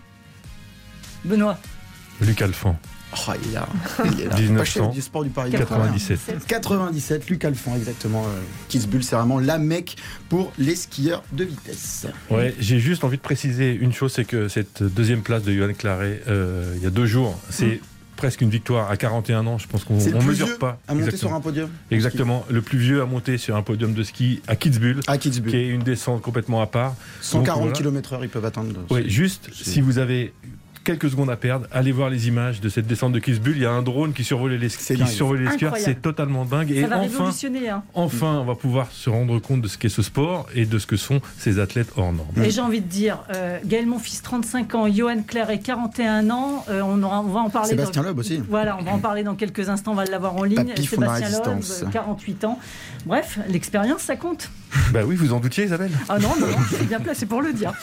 Benoît, 1.25 1.57
Luc 2.21 2.41
Alphand, 2.41 2.77
Oh, 3.13 3.31
il 3.43 3.49
est 3.49 3.53
là. 3.53 3.67
Il 4.05 4.21
est 4.21 4.25
là. 4.25 4.35
1900. 4.35 4.55
Pas 4.57 4.65
chef 4.65 4.93
du 4.93 5.01
sport 5.01 5.23
du 5.23 5.29
Paris. 5.29 5.51
97. 5.51 6.45
97, 6.47 7.29
Luc 7.29 7.43
Alphand, 7.43 7.75
exactement. 7.75 8.25
Euh, 8.25 8.39
Kitzbühel, 8.67 9.03
c'est 9.03 9.15
vraiment 9.15 9.39
la 9.39 9.57
mecque 9.57 9.95
pour 10.29 10.53
les 10.59 10.75
skieurs 10.75 11.23
de 11.31 11.43
vitesse. 11.43 12.05
Ouais, 12.29 12.53
j'ai 12.59 12.79
juste 12.79 13.03
envie 13.03 13.17
de 13.17 13.21
préciser 13.21 13.73
une 13.73 13.93
chose, 13.93 14.13
c'est 14.13 14.25
que 14.25 14.47
cette 14.47 14.83
deuxième 14.83 15.21
place 15.21 15.43
de 15.43 15.53
Johan 15.53 15.73
Claret, 15.73 16.21
euh, 16.27 16.73
il 16.77 16.83
y 16.83 16.85
a 16.85 16.91
deux 16.91 17.07
jours, 17.07 17.39
c'est 17.49 17.81
presque 18.19 18.41
une 18.41 18.49
victoire 18.49 18.91
à 18.91 18.97
41 18.97 19.47
ans. 19.47 19.57
Je 19.57 19.67
pense 19.67 19.85
qu'on 19.85 19.95
ne 19.95 20.23
mesure 20.23 20.57
pas. 20.59 20.77
À 20.89 20.93
monter 20.93 21.05
Exactement. 21.05 21.29
sur 21.29 21.33
un 21.37 21.41
podium? 21.41 21.69
Exactement, 21.89 22.45
le 22.49 22.61
plus 22.61 22.77
vieux 22.77 23.01
à 23.01 23.05
monter 23.05 23.37
sur 23.37 23.55
un 23.55 23.61
podium 23.63 23.93
de 23.93 24.03
ski 24.03 24.41
à 24.47 24.57
Kitzbühel, 24.57 24.99
À 25.07 25.17
qui 25.17 25.29
Kitzbühel. 25.31 25.55
est 25.55 25.67
une 25.69 25.83
descente 25.83 26.21
complètement 26.21 26.61
à 26.61 26.67
part. 26.67 26.95
140 27.21 27.61
voilà. 27.61 27.73
km/h, 27.73 28.19
ils 28.23 28.29
peuvent 28.29 28.43
atteindre. 28.45 28.71
Ouais, 28.89 29.07
juste, 29.07 29.49
si 29.53 29.79
vous 29.79 29.99
avez 29.99 30.33
quelques 30.89 31.11
secondes 31.11 31.29
à 31.29 31.35
perdre, 31.35 31.67
allez 31.71 31.91
voir 31.91 32.09
les 32.09 32.27
images 32.27 32.61
de 32.61 32.67
cette 32.69 32.87
descente 32.87 33.11
de 33.13 33.19
Kitzbühel. 33.19 33.57
Il 33.57 33.61
y 33.61 33.65
a 33.65 33.71
un 33.71 33.83
drone 33.83 34.11
qui 34.11 34.23
survole 34.23 34.53
les, 34.53 34.69
C'est 34.69 34.95
qui 34.95 35.01
dingue. 35.01 35.09
survole 35.09 35.41
les 35.43 35.51
skieurs. 35.51 35.75
C'est 35.77 36.01
totalement 36.01 36.45
dingue. 36.45 36.71
Et 36.71 36.81
ça 36.81 36.87
va 36.87 36.97
enfin, 36.97 37.07
révolutionner. 37.19 37.69
hein. 37.69 37.83
enfin, 37.93 38.39
on 38.41 38.45
va 38.45 38.55
pouvoir 38.55 38.87
se 38.91 39.07
rendre 39.09 39.37
compte 39.39 39.61
de 39.61 39.67
ce 39.67 39.77
qu'est 39.77 39.87
ce 39.89 40.01
sport 40.01 40.47
et 40.55 40.65
de 40.65 40.79
ce 40.79 40.87
que 40.87 40.97
sont 40.97 41.21
ces 41.37 41.59
athlètes 41.59 41.89
hors 41.95 42.11
normes. 42.11 42.43
Et 42.43 42.49
j'ai 42.49 42.61
envie 42.61 42.81
de 42.81 42.87
dire, 42.87 43.19
euh, 43.35 43.59
Gaël 43.65 43.85
Monfils, 43.85 44.21
35 44.23 44.73
ans, 44.75 44.87
Johan 44.91 45.21
Claret, 45.27 45.59
41 45.59 46.29
ans, 46.31 46.65
euh, 46.69 46.81
on, 46.83 47.03
aura- 47.03 47.19
on 47.21 47.27
va 47.27 47.41
en 47.41 47.49
parler. 47.51 47.69
Sébastien 47.69 48.01
dans... 48.01 48.07
Loeb 48.09 48.17
aussi. 48.19 48.41
Voilà, 48.49 48.75
on 48.79 48.83
va 48.83 48.91
en 48.91 48.99
parler 48.99 49.21
dans 49.23 49.35
quelques 49.35 49.69
instants, 49.69 49.91
on 49.91 49.95
va 49.95 50.05
l'avoir 50.05 50.35
en 50.37 50.43
ligne. 50.43 50.55
Papy 50.69 50.85
Sébastien 50.87 51.29
Loeb, 51.29 51.45
résistance. 51.55 51.83
euh, 51.83 51.91
48 51.91 52.45
ans. 52.45 52.59
Bref, 53.05 53.37
l'expérience, 53.47 54.01
ça 54.01 54.15
compte. 54.15 54.49
Bah 54.93 55.01
oui, 55.05 55.15
vous 55.15 55.33
en 55.33 55.39
doutiez, 55.39 55.65
Isabelle 55.65 55.91
Ah 56.09 56.17
non, 56.19 56.29
non, 56.39 56.45
non, 56.47 56.57
je 56.69 56.75
suis 56.77 56.85
bien 56.85 56.99
placé 56.99 57.25
pour 57.27 57.41
le 57.41 57.53
dire. 57.53 57.73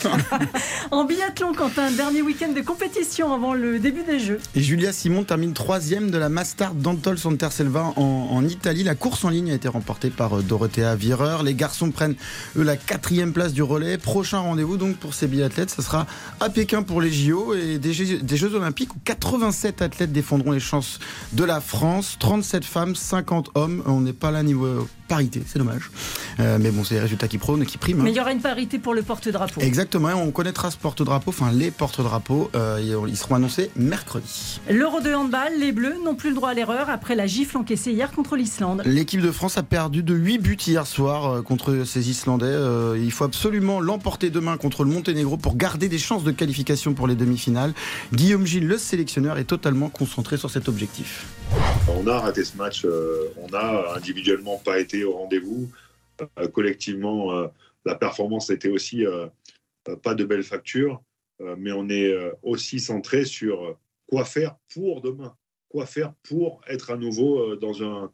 en 0.93 1.05
biathlon, 1.05 1.53
Quentin, 1.53 1.91
dernier 1.91 2.23
week-end 2.23 2.53
de 2.53 2.61
compétition 2.61 2.96
avant 3.23 3.55
le 3.55 3.79
début 3.79 4.03
des 4.05 4.19
Jeux. 4.19 4.41
Et 4.55 4.63
Julia 4.63 4.93
Simon 4.93 5.25
termine 5.25 5.53
troisième 5.53 6.11
de 6.11 6.19
la 6.19 6.29
Master 6.29 6.75
d'Antol 6.75 7.19
Santerselva 7.19 7.93
en, 7.97 8.03
en 8.31 8.45
Italie. 8.47 8.85
La 8.85 8.95
course 8.95 9.25
en 9.25 9.29
ligne 9.31 9.51
a 9.51 9.55
été 9.55 9.69
remportée 9.69 10.11
par 10.11 10.39
euh, 10.39 10.43
Dorothea 10.43 10.95
Vireur. 10.97 11.43
Les 11.43 11.55
garçons 11.55 11.91
prennent, 11.91 12.15
eux, 12.57 12.63
la 12.63 12.77
quatrième 12.77 13.33
place 13.33 13.53
du 13.53 13.63
relais. 13.63 13.99
Prochain 13.99 14.39
rendez-vous 14.39 14.77
donc 14.77 14.97
pour 14.97 15.15
ces 15.15 15.27
biathlètes, 15.27 15.71
ce 15.71 15.83
sera 15.83 16.07
à 16.41 16.49
Pékin 16.49 16.83
pour 16.83 17.01
les 17.01 17.13
JO 17.13 17.55
et 17.55 17.79
des 17.79 17.93
Jeux, 17.93 18.19
des 18.19 18.37
Jeux 18.37 18.55
Olympiques 18.55 18.95
où 18.95 18.99
87 19.05 19.83
athlètes 19.83 20.13
défendront 20.13 20.53
les 20.53 20.61
chances 20.61 20.99
de 21.33 21.45
la 21.45 21.61
France. 21.61 22.17
37 22.19 22.65
femmes, 22.65 22.95
50 22.97 23.51
hommes. 23.55 23.83
On 23.87 24.01
n'est 24.01 24.13
pas 24.13 24.31
là 24.31 24.43
niveau 24.43 24.67
euh, 24.67 24.87
parité, 25.09 25.43
c'est 25.47 25.59
dommage. 25.59 25.91
Euh, 26.41 26.59
mais 26.61 26.71
bon, 26.71 26.83
c'est 26.85 26.95
les 26.95 27.01
résultats 27.01 27.29
qui 27.29 27.39
prônent 27.39 27.63
et 27.63 27.67
qui 27.67 27.79
priment. 27.79 28.01
hein. 28.01 28.05
Mais 28.05 28.11
il 28.11 28.17
y 28.17 28.21
aura 28.21 28.33
une 28.33 28.41
parité 28.41 28.79
pour 28.79 28.95
le 28.95 29.03
porte-drapeau. 29.03 29.61
Exactement, 29.61 30.11
et 30.11 30.15
on 30.15 30.31
connaîtra 30.31 30.71
ce 30.71 30.77
porte-drapeau, 30.77 31.31
enfin 31.31 31.53
les 31.53 31.71
porte-drapeaux, 31.71 32.51
euh, 32.55 32.76
ils 32.81 33.17
seront 33.17 33.37
annoncés 33.37 33.71
mercredi. 33.77 34.61
L'Euro 34.69 35.01
de 35.01 35.13
handball, 35.13 35.59
les 35.59 35.73
Bleus 35.73 35.97
n'ont 36.05 36.15
plus 36.15 36.31
le 36.31 36.37
droit 36.37 36.51
à 36.51 36.55
l'erreur 36.55 36.91
après 36.91 37.15
la 37.15 37.27
gifle 37.27 37.59
encaissée 37.59 37.93
hier 37.93 38.13
contre 38.13 38.37
l'Islande. 38.37 38.83
L'équipe 38.85 39.21
de 39.21 39.31
France 39.31 39.59
a 39.59 39.63
perdu 39.63 40.03
de 40.03 40.15
8 40.15 40.39
buts 40.39 40.57
hier 40.67 40.87
soir 40.87 41.27
euh, 41.31 41.43
contre 41.43 41.85
ces 41.85 42.11
Islandais. 42.11 42.47
Euh, 42.47 42.99
il 42.99 43.13
faut 43.13 43.25
absolument 43.25 43.81
l'emporter 43.81 44.31
demain 44.31 44.57
contre 44.57 44.85
le 44.85 44.91
Monténégro 44.91 45.37
pour 45.37 45.57
garder 45.57 45.89
des 45.89 45.99
chances 45.99 46.25
de 46.25 46.33
qualification 46.33 46.95
pour 46.95 47.07
les 47.07 47.15
demi-finales. 47.15 47.75
Guillaume 48.13 48.47
Gilles, 48.47 48.67
le 48.67 48.79
sélectionneur, 48.79 49.39
est 49.39 49.45
totalement 49.45 49.89
concentré 49.89 50.37
sur 50.37 50.51
cet 50.51 50.69
objectif. 50.69 51.27
On 51.89 52.07
a 52.07 52.19
raté 52.21 52.45
ce 52.45 52.57
match, 52.57 52.85
euh, 52.85 53.33
on 53.37 53.53
a 53.55 53.95
individuellement 53.97 54.59
pas 54.59 54.79
été 54.79 55.05
au 55.05 55.17
rendez-vous. 55.17 55.71
Euh, 56.39 56.49
collectivement, 56.49 57.33
euh, 57.33 57.47
la 57.85 57.95
performance 57.95 58.51
était 58.51 58.69
aussi 58.69 59.05
pas 60.03 60.15
de 60.15 60.25
belle 60.25 60.43
facture, 60.43 61.01
mais 61.57 61.73
on 61.73 61.89
est 61.89 62.11
euh, 62.11 62.33
aussi 62.43 62.81
centré 62.81 63.25
sur 63.25 63.65
euh, 63.65 63.73
quoi 64.07 64.25
faire 64.25 64.57
pour 64.73 65.01
demain, 65.01 65.35
quoi 65.69 65.87
faire 65.87 66.13
pour 66.23 66.61
être 66.69 66.91
à 66.91 66.97
nouveau 66.97 67.41
euh, 67.41 67.57
dans 67.57 67.83
un 67.83 68.11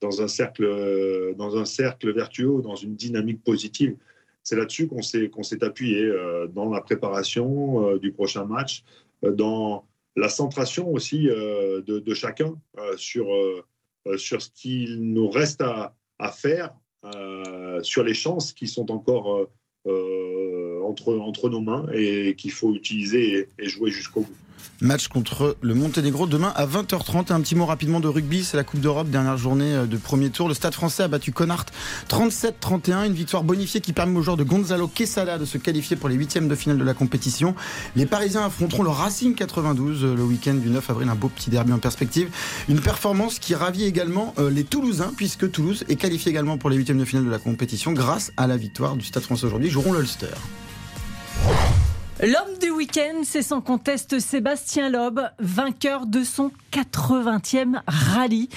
dans 0.00 0.20
un 0.20 0.28
cercle 0.28 0.64
euh, 0.64 1.34
dans 1.34 1.56
un 1.56 1.64
cercle 1.64 2.12
vertueux, 2.12 2.60
dans 2.62 2.76
une 2.76 2.96
dynamique 2.96 3.42
positive. 3.42 3.96
C'est 4.42 4.56
là-dessus 4.56 4.88
qu'on 4.88 5.02
s'est 5.02 5.28
qu'on 5.30 5.42
s'est 5.42 5.64
appuyé 5.64 6.02
euh, 6.02 6.46
dans 6.48 6.70
la 6.70 6.80
préparation 6.80 7.88
euh, 7.88 7.98
du 7.98 8.12
prochain 8.12 8.44
match, 8.44 8.84
euh, 9.24 9.32
dans 9.32 9.86
la 10.16 10.28
centration 10.28 10.90
aussi 10.90 11.28
euh, 11.28 11.82
de, 11.82 12.14
chacun 12.14 12.58
euh, 12.78 12.96
sur, 12.96 13.32
euh, 13.32 13.62
euh, 14.06 14.16
sur 14.16 14.40
ce 14.40 14.50
qu'il 14.50 15.12
nous 15.12 15.28
reste 15.28 15.60
à, 15.60 15.94
à 16.18 16.32
faire, 16.32 16.74
euh, 17.04 17.82
sur 17.82 18.02
les 18.02 18.14
chances 18.14 18.52
qui 18.52 18.66
sont 18.66 18.90
encore 18.90 19.36
euh, 19.36 19.50
euh, 19.86 20.15
entre, 20.86 21.48
nos 21.48 21.60
mains 21.60 21.86
et 21.92 22.34
qu'il 22.36 22.52
faut 22.52 22.74
utiliser 22.74 23.48
et, 23.58 23.68
jouer 23.68 23.90
jusqu'au 23.90 24.20
bout. 24.20 24.34
Match 24.82 25.08
contre 25.08 25.56
le 25.62 25.74
Monténégro 25.74 26.26
demain 26.26 26.52
à 26.54 26.66
20h30. 26.66 27.28
Et 27.28 27.32
un 27.32 27.40
petit 27.40 27.54
mot 27.54 27.64
rapidement 27.64 27.98
de 27.98 28.08
rugby, 28.08 28.44
c'est 28.44 28.58
la 28.58 28.64
Coupe 28.64 28.80
d'Europe, 28.80 29.08
dernière 29.08 29.38
journée 29.38 29.72
euh, 29.74 29.86
de 29.86 29.96
premier 29.96 30.28
tour. 30.28 30.48
Le 30.48 30.54
Stade 30.54 30.74
français 30.74 31.02
a 31.02 31.08
battu 31.08 31.32
Connard 31.32 31.64
37-31, 32.10 33.06
une 33.06 33.14
victoire 33.14 33.42
bonifiée 33.42 33.80
qui 33.80 33.94
permet 33.94 34.18
aux 34.18 34.22
joueurs 34.22 34.36
de 34.36 34.44
Gonzalo 34.44 34.86
Quesada 34.86 35.38
de 35.38 35.46
se 35.46 35.56
qualifier 35.56 35.96
pour 35.96 36.10
les 36.10 36.14
huitièmes 36.14 36.46
de 36.46 36.54
finale 36.54 36.76
de 36.76 36.84
la 36.84 36.92
compétition. 36.92 37.54
Les 37.94 38.04
Parisiens 38.04 38.44
affronteront 38.44 38.82
le 38.82 38.90
Racing 38.90 39.34
92 39.34 40.04
euh, 40.04 40.14
le 40.14 40.22
week-end 40.24 40.54
du 40.54 40.68
9 40.68 40.90
avril, 40.90 41.08
un 41.08 41.14
beau 41.14 41.28
petit 41.28 41.48
derby 41.48 41.72
en 41.72 41.78
perspective. 41.78 42.28
Une 42.68 42.80
performance 42.80 43.38
qui 43.38 43.54
ravit 43.54 43.84
également 43.84 44.34
euh, 44.38 44.50
les 44.50 44.64
Toulousains, 44.64 45.12
puisque 45.16 45.50
Toulouse 45.50 45.84
est 45.88 45.96
qualifié 45.96 46.30
également 46.30 46.58
pour 46.58 46.68
les 46.68 46.76
huitièmes 46.76 46.98
de 46.98 47.06
finale 47.06 47.24
de 47.24 47.30
la 47.30 47.38
compétition 47.38 47.92
grâce 47.92 48.30
à 48.36 48.46
la 48.46 48.58
victoire 48.58 48.96
du 48.96 49.06
Stade 49.06 49.22
français 49.22 49.46
aujourd'hui. 49.46 49.70
Joueront 49.70 49.94
l'Ulster. 49.94 50.26
L'homme 52.22 52.58
du 52.62 52.70
week-end, 52.70 53.24
c'est 53.24 53.42
sans 53.42 53.60
conteste 53.60 54.20
Sébastien 54.20 54.88
Loeb, 54.88 55.20
vainqueur 55.38 56.06
de 56.06 56.22
son 56.22 56.50
80e 56.72 57.82
rallye. 57.86 58.48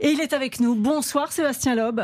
Et 0.00 0.10
il 0.10 0.20
est 0.20 0.34
avec 0.34 0.60
nous. 0.60 0.74
Bonsoir 0.74 1.32
Sébastien 1.32 1.74
Loeb. 1.74 1.98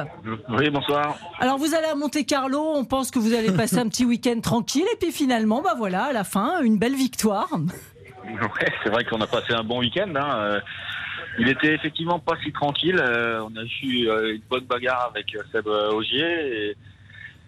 Oui, 0.49 0.71
bonsoir. 0.71 1.19
Alors 1.39 1.59
vous 1.59 1.75
allez 1.75 1.89
à 1.89 1.95
Monte 1.95 2.25
Carlo, 2.27 2.63
on 2.75 2.87
pense 2.87 3.11
que 3.11 3.19
vous 3.19 3.35
allez 3.35 3.53
passer 3.53 3.77
un 3.77 3.89
petit 3.89 4.07
week-end 4.07 4.41
tranquille 4.43 4.87
et 4.91 4.97
puis 4.97 5.13
finalement, 5.13 5.61
bah 5.61 5.75
voilà, 5.77 6.05
à 6.05 6.13
la 6.15 6.25
fin, 6.25 6.63
une 6.63 6.79
belle 6.79 6.95
victoire. 6.95 7.51
Ouais, 8.25 8.73
c'est 8.83 8.89
vrai 8.89 9.05
qu'on 9.05 9.21
a 9.21 9.27
passé 9.27 9.53
un 9.53 9.65
bon 9.65 9.81
week-end. 9.81 10.15
Hein. 10.17 10.39
Euh, 10.39 10.61
Il 11.39 11.51
était 11.51 11.75
effectivement 11.75 12.21
pas 12.21 12.37
si 12.43 12.53
tranquille. 12.53 12.99
Euh, 12.99 13.43
On 13.43 13.55
a 13.55 13.65
eu 13.83 14.09
euh, 14.09 14.37
une 14.37 14.43
bonne 14.49 14.65
bagarre 14.65 15.11
avec 15.15 15.27
Seb 15.53 15.67
Augier 15.67 16.71
et, 16.71 16.77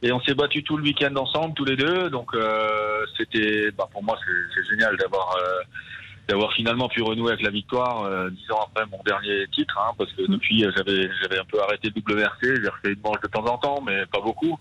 et 0.04 0.12
on 0.12 0.20
s'est 0.20 0.34
battu 0.34 0.62
tout 0.62 0.76
le 0.76 0.82
week-end 0.82 1.16
ensemble, 1.16 1.54
tous 1.54 1.64
les 1.64 1.76
deux. 1.76 2.10
Donc 2.10 2.34
euh, 2.34 3.06
c'était, 3.16 3.70
bah, 3.70 3.88
pour 3.90 4.02
moi, 4.04 4.18
c'est 4.54 4.64
génial 4.68 4.96
d'avoir 4.98 5.34
euh, 5.36 5.62
d'avoir 6.28 6.52
finalement 6.54 6.88
pu 6.88 7.02
renouer 7.02 7.32
avec 7.32 7.42
la 7.44 7.50
victoire 7.50 8.04
euh, 8.04 8.30
dix 8.30 8.50
ans 8.50 8.60
après 8.66 8.84
mon 8.90 9.02
dernier 9.04 9.46
titre, 9.52 9.78
hein, 9.78 9.92
parce 9.98 10.10
que 10.12 10.22
depuis 10.30 10.64
euh, 10.64 10.70
j'avais 10.76 11.08
j'avais 11.22 11.38
un 11.38 11.44
peu 11.44 11.60
arrêté 11.62 11.90
le 11.94 12.14
WRC, 12.14 12.62
j'ai 12.62 12.68
refait 12.68 12.92
une 12.92 13.00
manche 13.04 13.20
de 13.22 13.28
temps 13.28 13.44
en 13.44 13.58
temps, 13.58 13.82
mais 13.86 14.06
pas 14.06 14.20
beaucoup, 14.20 14.58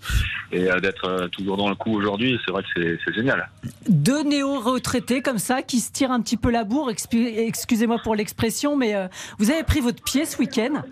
et 0.51 0.69
euh, 0.69 0.79
d'être 0.79 1.05
euh, 1.05 1.27
toujours 1.29 1.55
dans 1.57 1.69
le 1.69 1.75
coup 1.75 1.95
aujourd'hui, 1.97 2.39
c'est 2.45 2.51
vrai 2.51 2.63
que 2.63 2.97
c'est- 3.05 3.13
génial. 3.13 3.49
Deux 3.87 4.23
néo-retraités 4.23 5.21
comme 5.21 5.37
ça 5.37 5.61
qui 5.61 5.79
se 5.79 5.91
tirent 5.91 6.11
un 6.11 6.21
petit 6.21 6.37
peu 6.37 6.49
la 6.51 6.63
bourre, 6.63 6.89
excusez-moi 6.89 7.97
pour 8.03 8.15
l'expression, 8.15 8.75
mais 8.75 8.95
vous 9.37 9.51
avez 9.51 9.63
pris 9.63 9.81
votre 9.81 10.01
pied 10.03 10.25
ce 10.25 10.37
week-end? 10.39 10.81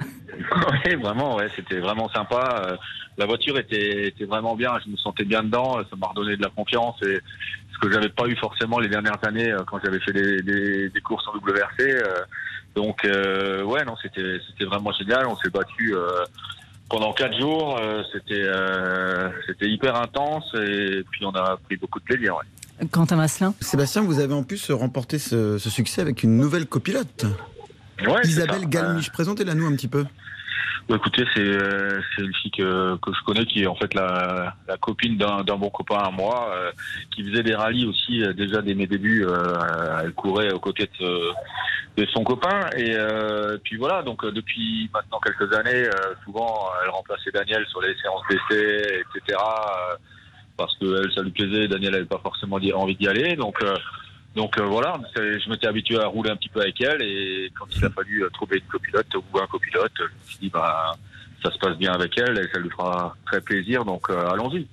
Oui, 0.85 0.95
vraiment, 0.95 1.35
ouais, 1.35 1.49
c'était 1.55 1.79
vraiment 1.79 2.09
sympa. 2.09 2.77
La 3.17 3.25
voiture 3.25 3.59
était, 3.59 4.07
était 4.07 4.23
vraiment 4.25 4.55
bien, 4.55 4.71
je 4.83 4.89
me 4.89 4.95
sentais 4.97 5.25
bien 5.25 5.43
dedans, 5.43 5.77
ça 5.89 5.95
m'a 5.97 6.07
redonné 6.07 6.37
de 6.37 6.41
la 6.41 6.49
confiance 6.49 6.95
et 7.03 7.19
que 7.81 7.91
j'avais 7.91 8.09
pas 8.09 8.27
eu 8.27 8.35
forcément 8.37 8.79
les 8.79 8.87
dernières 8.89 9.17
années 9.25 9.51
euh, 9.51 9.59
quand 9.67 9.79
j'avais 9.83 9.99
fait 9.99 10.13
des, 10.13 10.41
des, 10.41 10.89
des 10.89 11.01
courses 11.01 11.27
en 11.27 11.35
WRC. 11.37 11.79
euh, 11.81 12.03
Donc, 12.75 13.03
euh, 13.05 13.63
ouais, 13.63 13.83
non, 13.83 13.95
c'était 14.01 14.37
c'était 14.47 14.65
vraiment 14.65 14.91
génial. 14.93 15.25
On 15.27 15.35
s'est 15.37 15.49
battu 15.49 15.93
euh, 15.95 16.23
pendant 16.89 17.11
quatre 17.13 17.37
jours. 17.37 17.77
euh, 17.79 18.01
C'était 18.13 18.43
euh, 18.43 19.29
c'était 19.47 19.67
hyper 19.67 19.95
intense 19.95 20.45
et 20.55 21.03
puis 21.11 21.25
on 21.25 21.31
a 21.35 21.57
pris 21.65 21.77
beaucoup 21.77 21.99
de 21.99 22.05
plaisir. 22.05 22.35
Ouais. 22.35 22.87
Quentin 22.91 23.15
Masselin. 23.17 23.53
Sébastien, 23.59 24.01
vous 24.01 24.19
avez 24.19 24.33
en 24.33 24.43
plus 24.43 24.71
remporté 24.71 25.19
ce, 25.19 25.57
ce 25.57 25.69
succès 25.69 26.01
avec 26.01 26.23
une 26.23 26.37
nouvelle 26.37 26.65
copilote. 26.67 27.25
Ouais, 28.07 28.21
Isabelle. 28.23 28.67
Galmiche, 28.67 29.11
présentez-la 29.11 29.53
nous 29.53 29.67
un 29.67 29.75
petit 29.75 29.87
peu. 29.87 30.05
Bah, 30.91 30.97
écoutez, 30.97 31.23
c'est 31.33 31.39
euh, 31.39 32.01
c'est 32.13 32.21
une 32.21 32.33
fille 32.35 32.51
que, 32.51 32.97
que 32.97 33.13
je 33.13 33.23
connais 33.23 33.45
qui 33.45 33.63
est 33.63 33.67
en 33.67 33.75
fait 33.75 33.93
la, 33.93 34.55
la 34.67 34.75
copine 34.75 35.15
d'un 35.17 35.41
bon 35.41 35.69
copain 35.69 35.99
à 35.99 36.11
moi, 36.11 36.51
euh, 36.53 36.69
qui 37.15 37.23
faisait 37.23 37.43
des 37.43 37.55
rallyes 37.55 37.85
aussi 37.85 38.21
euh, 38.21 38.33
déjà 38.33 38.61
dès 38.61 38.73
mes 38.73 38.87
débuts. 38.87 39.25
euh, 39.25 40.01
elle 40.03 40.11
courait 40.11 40.51
aux 40.51 40.59
côtés 40.59 40.89
de, 40.99 41.29
de 41.95 42.05
son 42.07 42.25
copain 42.25 42.69
et 42.75 42.93
euh, 42.93 43.57
puis 43.63 43.77
voilà. 43.77 44.03
Donc 44.03 44.25
euh, 44.25 44.33
depuis 44.33 44.89
maintenant 44.93 45.21
quelques 45.21 45.53
années, 45.55 45.85
souvent 46.25 46.69
elle 46.83 46.89
remplaçait 46.89 47.31
Daniel 47.31 47.65
sur 47.67 47.79
les 47.79 47.95
séances 47.95 48.23
d'essai, 48.29 49.01
etc. 49.15 49.39
parce 50.57 50.75
que 50.77 51.05
elle, 51.05 51.13
ça 51.13 51.21
lui 51.21 51.31
plaisait. 51.31 51.69
Daniel 51.69 51.93
n'avait 51.93 52.03
pas 52.03 52.19
forcément 52.21 52.57
envie 52.57 52.95
d'y 52.97 53.07
aller, 53.07 53.37
donc. 53.37 53.63
Donc 54.35 54.57
euh, 54.57 54.65
voilà, 54.65 54.99
je 55.15 55.49
m'étais 55.49 55.67
habitué 55.67 55.99
à 55.99 56.07
rouler 56.07 56.29
un 56.29 56.35
petit 56.37 56.49
peu 56.49 56.61
avec 56.61 56.79
elle 56.81 57.01
et 57.01 57.51
quand 57.57 57.65
il 57.75 57.83
a 57.83 57.89
fallu 57.89 58.23
euh, 58.23 58.29
trouver 58.29 58.57
une 58.57 58.71
copilote 58.71 59.13
ou 59.15 59.39
un 59.39 59.47
copilote, 59.47 59.91
je 59.97 60.03
me 60.03 60.09
suis 60.25 60.37
dit 60.39 60.49
bah 60.49 60.95
ça 61.43 61.51
se 61.51 61.57
passe 61.57 61.77
bien 61.77 61.91
avec 61.91 62.17
elle 62.17 62.37
et 62.37 62.47
ça 62.53 62.59
lui 62.59 62.69
fera 62.69 63.15
très 63.25 63.41
plaisir, 63.41 63.83
donc 63.83 64.09
euh, 64.09 64.29
allons-y. 64.29 64.67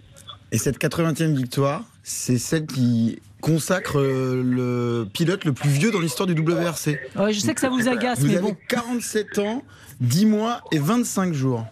Et 0.52 0.58
cette 0.58 0.78
80e 0.80 1.34
victoire, 1.34 1.82
c'est 2.02 2.38
celle 2.38 2.66
qui 2.66 3.20
consacre 3.40 4.00
le 4.00 5.06
pilote 5.12 5.44
le 5.44 5.52
plus 5.52 5.70
vieux 5.70 5.90
dans 5.90 6.00
l'histoire 6.00 6.26
du 6.26 6.34
WRC. 6.34 6.98
Ouais, 7.16 7.32
je 7.32 7.40
sais 7.40 7.54
que 7.54 7.60
ça 7.60 7.68
vous 7.68 7.88
agace, 7.88 8.20
Vous 8.20 8.26
mais 8.26 8.36
avez 8.36 8.52
bon. 8.52 8.56
47 8.68 9.38
ans, 9.38 9.62
10 10.00 10.26
mois 10.26 10.62
et 10.72 10.78
25 10.78 11.34
jours. 11.34 11.66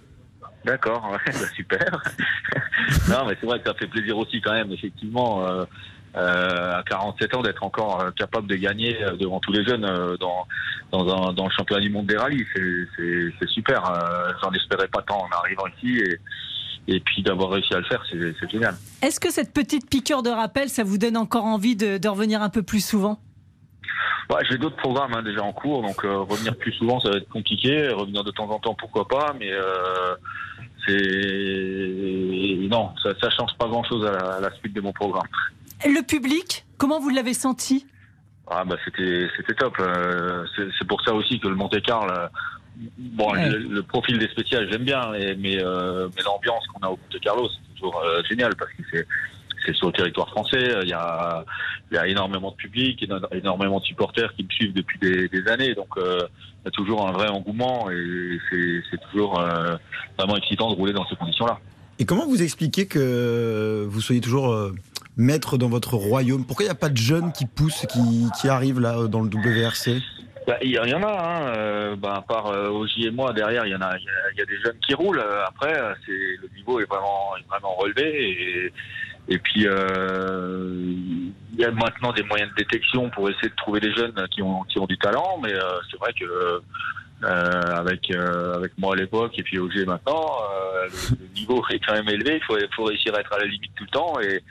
D'accord, 0.64 1.08
ouais, 1.12 1.18
bah, 1.32 1.46
super. 1.54 2.02
non, 3.08 3.26
mais 3.26 3.36
c'est 3.40 3.46
vrai 3.46 3.60
que 3.60 3.68
ça 3.68 3.74
fait 3.74 3.86
plaisir 3.86 4.18
aussi 4.18 4.40
quand 4.40 4.52
même, 4.52 4.72
effectivement, 4.72 5.46
euh, 5.46 5.64
à 6.16 6.82
47 6.88 7.34
ans, 7.36 7.42
d'être 7.42 7.62
encore 7.62 8.00
euh, 8.00 8.10
capable 8.10 8.46
de 8.48 8.56
gagner 8.56 9.02
euh, 9.02 9.16
devant 9.16 9.38
tous 9.40 9.52
les 9.52 9.64
jeunes 9.64 9.84
euh, 9.84 10.16
dans, 10.16 10.46
dans, 10.90 11.28
un, 11.28 11.32
dans 11.34 11.44
le 11.44 11.50
championnat 11.50 11.82
du 11.82 11.90
monde 11.90 12.06
des 12.06 12.16
rallyes. 12.16 12.44
C'est- 12.56 13.46
super. 13.48 13.84
Euh, 13.90 14.32
J'en 14.42 14.50
espérais 14.52 14.88
pas 14.88 15.02
tant 15.02 15.20
en 15.24 15.28
arrivant 15.38 15.64
ici 15.78 15.98
et, 15.98 16.94
et 16.94 17.00
puis 17.00 17.22
d'avoir 17.22 17.50
réussi 17.50 17.72
à 17.74 17.78
le 17.78 17.84
faire, 17.84 18.02
c'est 18.10 18.50
génial. 18.50 18.74
Est-ce 19.02 19.18
que 19.20 19.30
cette 19.30 19.52
petite 19.52 19.88
piqûre 19.88 20.22
de 20.22 20.30
rappel, 20.30 20.68
ça 20.68 20.84
vous 20.84 20.98
donne 20.98 21.16
encore 21.16 21.44
envie 21.44 21.76
de, 21.76 21.98
de 21.98 22.08
revenir 22.08 22.42
un 22.42 22.48
peu 22.50 22.62
plus 22.62 22.84
souvent? 22.84 23.18
Ouais, 24.30 24.42
j'ai 24.50 24.58
d'autres 24.58 24.76
programmes 24.76 25.14
hein, 25.14 25.22
déjà 25.22 25.42
en 25.42 25.52
cours, 25.52 25.82
donc 25.82 26.04
euh, 26.04 26.18
revenir 26.18 26.56
plus 26.56 26.72
souvent, 26.72 26.98
ça 27.00 27.10
va 27.10 27.16
être 27.18 27.28
compliqué. 27.28 27.88
Revenir 27.90 28.24
de 28.24 28.30
temps 28.32 28.50
en 28.50 28.58
temps, 28.58 28.74
pourquoi 28.74 29.06
pas, 29.06 29.34
mais 29.38 29.52
euh, 29.52 30.14
c'est 30.86 32.68
non, 32.68 32.90
ça, 33.02 33.10
ça 33.20 33.30
change 33.30 33.52
pas 33.58 33.68
grand-chose 33.68 34.04
à 34.06 34.40
la 34.40 34.52
suite 34.56 34.72
de 34.74 34.80
mon 34.80 34.92
programme. 34.92 35.26
Le 35.84 36.02
public, 36.02 36.64
comment 36.78 37.00
vous 37.00 37.10
l'avez 37.10 37.34
senti? 37.34 37.86
Ah 38.48 38.64
bah 38.64 38.76
c'était 38.84 39.26
c'était 39.36 39.54
top. 39.54 39.74
Euh, 39.80 40.44
c'est 40.78 40.86
pour 40.86 41.02
ça 41.02 41.12
aussi 41.12 41.40
que 41.40 41.48
le 41.48 41.54
Monte 41.56 41.80
Carlo, 41.82 42.12
euh, 42.12 42.28
bon 42.98 43.32
Ouais. 43.32 43.48
le, 43.50 43.58
le 43.58 43.82
profil 43.82 44.18
des 44.18 44.28
spéciales 44.28 44.68
j'aime 44.70 44.84
bien, 44.84 45.10
mais 45.12 45.34
mais, 45.36 45.58
euh, 45.62 46.08
mais 46.16 46.22
l'ambiance 46.22 46.64
qu'on 46.68 46.80
a 46.86 46.88
au 46.90 46.96
Monte 46.96 47.20
Carlo 47.20 47.48
c'est 47.48 47.74
toujours 47.74 48.00
euh, 48.04 48.22
génial 48.28 48.54
parce 48.56 48.70
que 48.72 48.82
c'est 48.92 49.06
c'est 49.64 49.74
sur 49.74 49.88
le 49.88 49.92
territoire 49.92 50.28
français. 50.30 50.76
Il 50.82 50.88
y 50.88 50.92
a 50.92 51.44
il 51.90 51.96
y 51.96 51.98
a 51.98 52.06
énormément 52.06 52.52
de 52.52 52.56
public, 52.56 53.02
éno- 53.02 53.26
énormément 53.32 53.80
de 53.80 53.84
supporters 53.84 54.32
qui 54.34 54.44
me 54.44 54.50
suivent 54.50 54.72
depuis 54.74 54.98
des, 55.00 55.28
des 55.28 55.48
années, 55.48 55.74
donc 55.74 55.88
euh, 55.96 56.20
il 56.62 56.66
y 56.66 56.68
a 56.68 56.70
toujours 56.70 57.06
un 57.08 57.12
vrai 57.12 57.28
engouement 57.28 57.90
et 57.90 58.38
c'est 58.48 58.82
c'est 58.90 59.00
toujours 59.10 59.40
euh, 59.40 59.74
vraiment 60.18 60.36
excitant 60.36 60.70
de 60.70 60.76
rouler 60.76 60.92
dans 60.92 61.06
ces 61.08 61.16
conditions-là. 61.16 61.58
Et 61.98 62.04
comment 62.04 62.26
vous 62.26 62.42
expliquez 62.42 62.86
que 62.86 63.84
vous 63.88 64.00
soyez 64.00 64.20
toujours 64.20 64.52
maître 65.16 65.56
dans 65.56 65.68
votre 65.68 65.94
royaume 65.94 66.44
Pourquoi 66.44 66.64
il 66.64 66.68
n'y 66.68 66.72
a 66.72 66.76
pas 66.76 66.88
de 66.88 66.96
jeunes 66.96 67.32
qui 67.32 67.46
poussent, 67.46 67.86
qui, 67.86 68.28
qui 68.40 68.48
arrivent 68.48 68.80
là 68.80 68.98
euh, 68.98 69.08
dans 69.08 69.22
le 69.22 69.28
WRC 69.28 70.02
Bah, 70.46 70.58
Il 70.62 70.70
y, 70.70 70.78
en 70.78 71.02
a, 71.02 71.06
hein. 71.06 71.56
euh, 71.56 71.96
bah, 71.96 72.14
à 72.18 72.22
part 72.22 72.46
euh, 72.48 72.86
et 72.98 73.10
moi, 73.10 73.32
derrière, 73.32 73.66
il 73.66 73.72
y 73.72 73.74
en 73.74 73.80
a, 73.80 73.96
il 73.96 74.38
y 74.38 74.42
a, 74.42 74.44
des 74.44 74.58
jeunes 74.62 74.78
qui 74.86 74.94
roulent. 74.94 75.18
Euh, 75.18 75.44
Après, 75.46 75.74
euh, 75.78 75.94
c'est 76.04 76.12
le 76.12 76.48
niveau 76.56 76.80
est 76.80 76.84
vraiment, 76.84 77.36
est 77.38 77.46
vraiment 77.48 77.74
relevé. 77.74 78.30
Et, 78.30 78.72
et 79.28 79.38
puis, 79.38 79.62
il 79.62 81.32
y 81.58 81.64
a 81.64 81.70
maintenant 81.72 82.12
des 82.12 82.22
moyens 82.22 82.50
de 82.50 82.56
détection 82.56 83.10
pour 83.10 83.28
essayer 83.28 83.48
de 83.48 83.56
trouver 83.56 83.80
des 83.80 83.92
jeunes 83.92 84.14
qui 84.30 84.40
ont, 84.40 84.62
qui 84.64 84.78
ont 84.78 84.86
du 84.86 84.96
talent. 84.98 85.40
Mais 85.42 85.52
c'est 85.90 85.98
vrai 85.98 86.12
que 86.12 86.62
avec, 87.22 88.08
avec 88.14 88.78
moi 88.78 88.92
à 88.92 88.96
l'époque 88.96 89.36
et 89.36 89.42
puis 89.42 89.58
Ogier 89.58 89.84
maintenant, 89.84 90.30
le, 90.84 91.16
le 91.18 91.34
niveau 91.34 91.60
est 91.70 91.80
quand 91.84 91.94
même 91.94 92.08
élevé. 92.08 92.36
Il 92.36 92.44
faut, 92.44 92.56
faut 92.76 92.84
réussir 92.84 93.16
à 93.16 93.20
être 93.20 93.32
à 93.32 93.38
la 93.38 93.46
limite 93.46 93.72
tout 93.74 93.82
le 93.82 93.90
temps. 93.90 94.20
Et, 94.20 94.44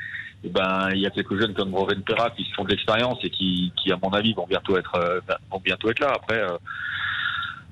et 0.46 0.50
ben, 0.50 0.90
il 0.94 1.00
y 1.00 1.08
a 1.08 1.10
quelques 1.10 1.40
jeunes 1.40 1.54
comme 1.54 1.74
Roven 1.74 2.02
Perra 2.04 2.30
qui 2.30 2.44
se 2.44 2.54
font 2.54 2.64
de 2.64 2.70
l'expérience 2.70 3.18
et 3.24 3.30
qui, 3.32 3.74
qui, 3.78 3.92
à 3.92 3.98
mon 4.02 4.10
avis, 4.12 4.34
vont 4.34 4.46
bientôt 4.48 4.78
être, 4.78 4.96
euh, 4.96 5.20
vont 5.52 5.60
bientôt 5.60 5.90
être 5.90 6.00
là. 6.00 6.14
Après, 6.16 6.40
euh, 6.40 6.58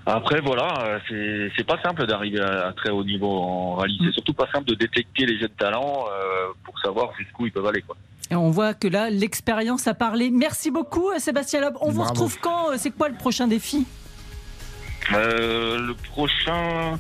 après 0.06 0.42
voilà, 0.42 0.74
euh, 0.82 1.00
c'est 1.08 1.52
c'est 1.56 1.64
pas 1.64 1.80
simple 1.82 2.06
d'arriver 2.08 2.42
à, 2.42 2.68
à 2.70 2.74
très 2.74 2.90
haut 2.90 3.04
niveau 3.04 3.30
en 3.30 3.76
rallye. 3.76 4.00
C'est 4.04 4.14
surtout 4.14 4.34
pas 4.34 4.48
simple 4.52 4.66
de 4.66 4.76
détecter 4.76 5.26
les 5.26 5.40
jeunes 5.40 5.56
talents 5.58 6.06
euh, 6.12 6.48
pour 6.64 6.78
savoir 6.80 7.12
jusqu'où 7.18 7.46
ils 7.46 7.52
peuvent 7.52 7.68
aller. 7.68 7.84
Quoi. 7.84 7.96
Et 8.32 8.36
on 8.36 8.50
voit 8.50 8.74
que 8.74 8.88
là, 8.88 9.12
l'expérience 9.12 9.88
a 9.88 9.94
parlé. 9.94 10.32
Merci 10.32 10.72
beaucoup, 10.72 11.12
Sébastien 11.20 11.62
Loeb. 11.62 11.76
On 11.82 11.92
vous 11.92 12.04
retrouve 12.04 12.40
quand 12.40 12.76
C'est 12.78 12.92
quoi 12.92 13.08
le 13.08 13.16
prochain 13.16 13.48
défi? 13.48 13.86
Euh, 15.14 15.78
le 15.80 15.94
prochain. 15.94 16.98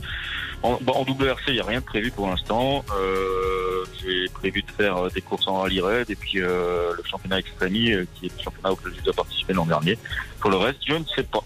En, 0.64 0.78
bon, 0.82 0.94
en 0.94 1.04
WRC, 1.04 1.42
il 1.50 1.54
n'y 1.56 1.60
a 1.60 1.66
rien 1.66 1.80
de 1.80 1.86
prévu 1.86 2.10
pour 2.12 2.28
l'instant. 2.28 2.84
Euh, 2.98 3.84
J'ai 4.02 4.26
prévu 4.34 4.62
de 4.64 4.72
faire 4.72 4.98
euh, 4.98 5.10
des 5.10 5.22
courses 5.22 5.48
en 5.48 5.60
rallye 5.62 5.82
raid 5.82 6.10
et 6.10 6.16
puis 6.16 6.40
euh, 6.42 6.94
le 6.96 7.04
championnat 7.04 7.40
Extremi, 7.40 7.92
euh, 7.92 8.06
qui 8.16 8.28
est 8.28 8.38
le 8.38 8.42
championnat 8.44 8.72
auquel 8.72 8.94
j'ai 8.94 9.00
déjà 9.02 9.14
participé 9.14 9.54
l'an 9.54 9.66
dernier. 9.66 9.98
Pour 10.40 10.50
le 10.52 10.58
reste, 10.58 10.80
je 10.88 10.94
ne 10.96 11.04
sais 11.16 11.24
pas. 11.24 11.44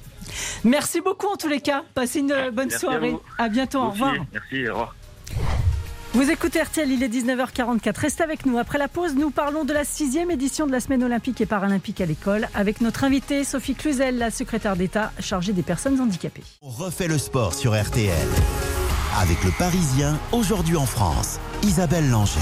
Merci 0.63 1.01
beaucoup 1.01 1.27
en 1.27 1.36
tous 1.36 1.47
les 1.47 1.62
cas. 1.62 1.83
Passez 1.95 2.19
une 2.19 2.50
bonne 2.51 2.67
Merci 2.69 2.79
soirée. 2.79 3.15
À, 3.38 3.50
bientôt. 3.50 3.79
Au 3.79 3.88
aussi. 3.89 3.93
revoir. 4.01 4.13
Merci, 4.31 4.67
au 4.67 4.71
revoir. 4.74 4.95
Vous 6.13 6.31
écoutez 6.31 6.62
RTL, 6.62 6.89
il 6.91 7.03
est 7.03 7.09
19h44. 7.09 8.00
Restez 8.00 8.24
avec 8.24 8.45
nous. 8.45 8.57
Après 8.57 8.77
la 8.77 8.88
pause, 8.88 9.13
nous 9.15 9.29
parlons 9.29 9.65
de 9.65 9.74
la 9.74 9.83
sixième 9.83 10.31
édition 10.31 10.65
de 10.65 10.71
la 10.71 10.79
semaine 10.79 11.03
olympique 11.03 11.41
et 11.41 11.45
paralympique 11.45 12.01
à 12.01 12.05
l'école 12.05 12.47
avec 12.55 12.81
notre 12.81 13.03
invitée 13.03 13.43
Sophie 13.43 13.75
Cluzel, 13.75 14.17
la 14.17 14.31
secrétaire 14.31 14.75
d'État 14.75 15.12
chargée 15.19 15.53
des 15.53 15.63
personnes 15.63 16.00
handicapées. 16.00 16.43
On 16.62 16.69
refait 16.69 17.07
le 17.07 17.17
sport 17.17 17.53
sur 17.53 17.79
RTL. 17.79 18.13
Avec 19.19 19.43
le 19.43 19.50
Parisien, 19.50 20.15
aujourd'hui 20.31 20.75
en 20.75 20.86
France. 20.86 21.39
Isabelle 21.63 22.07
Langer. 22.07 22.38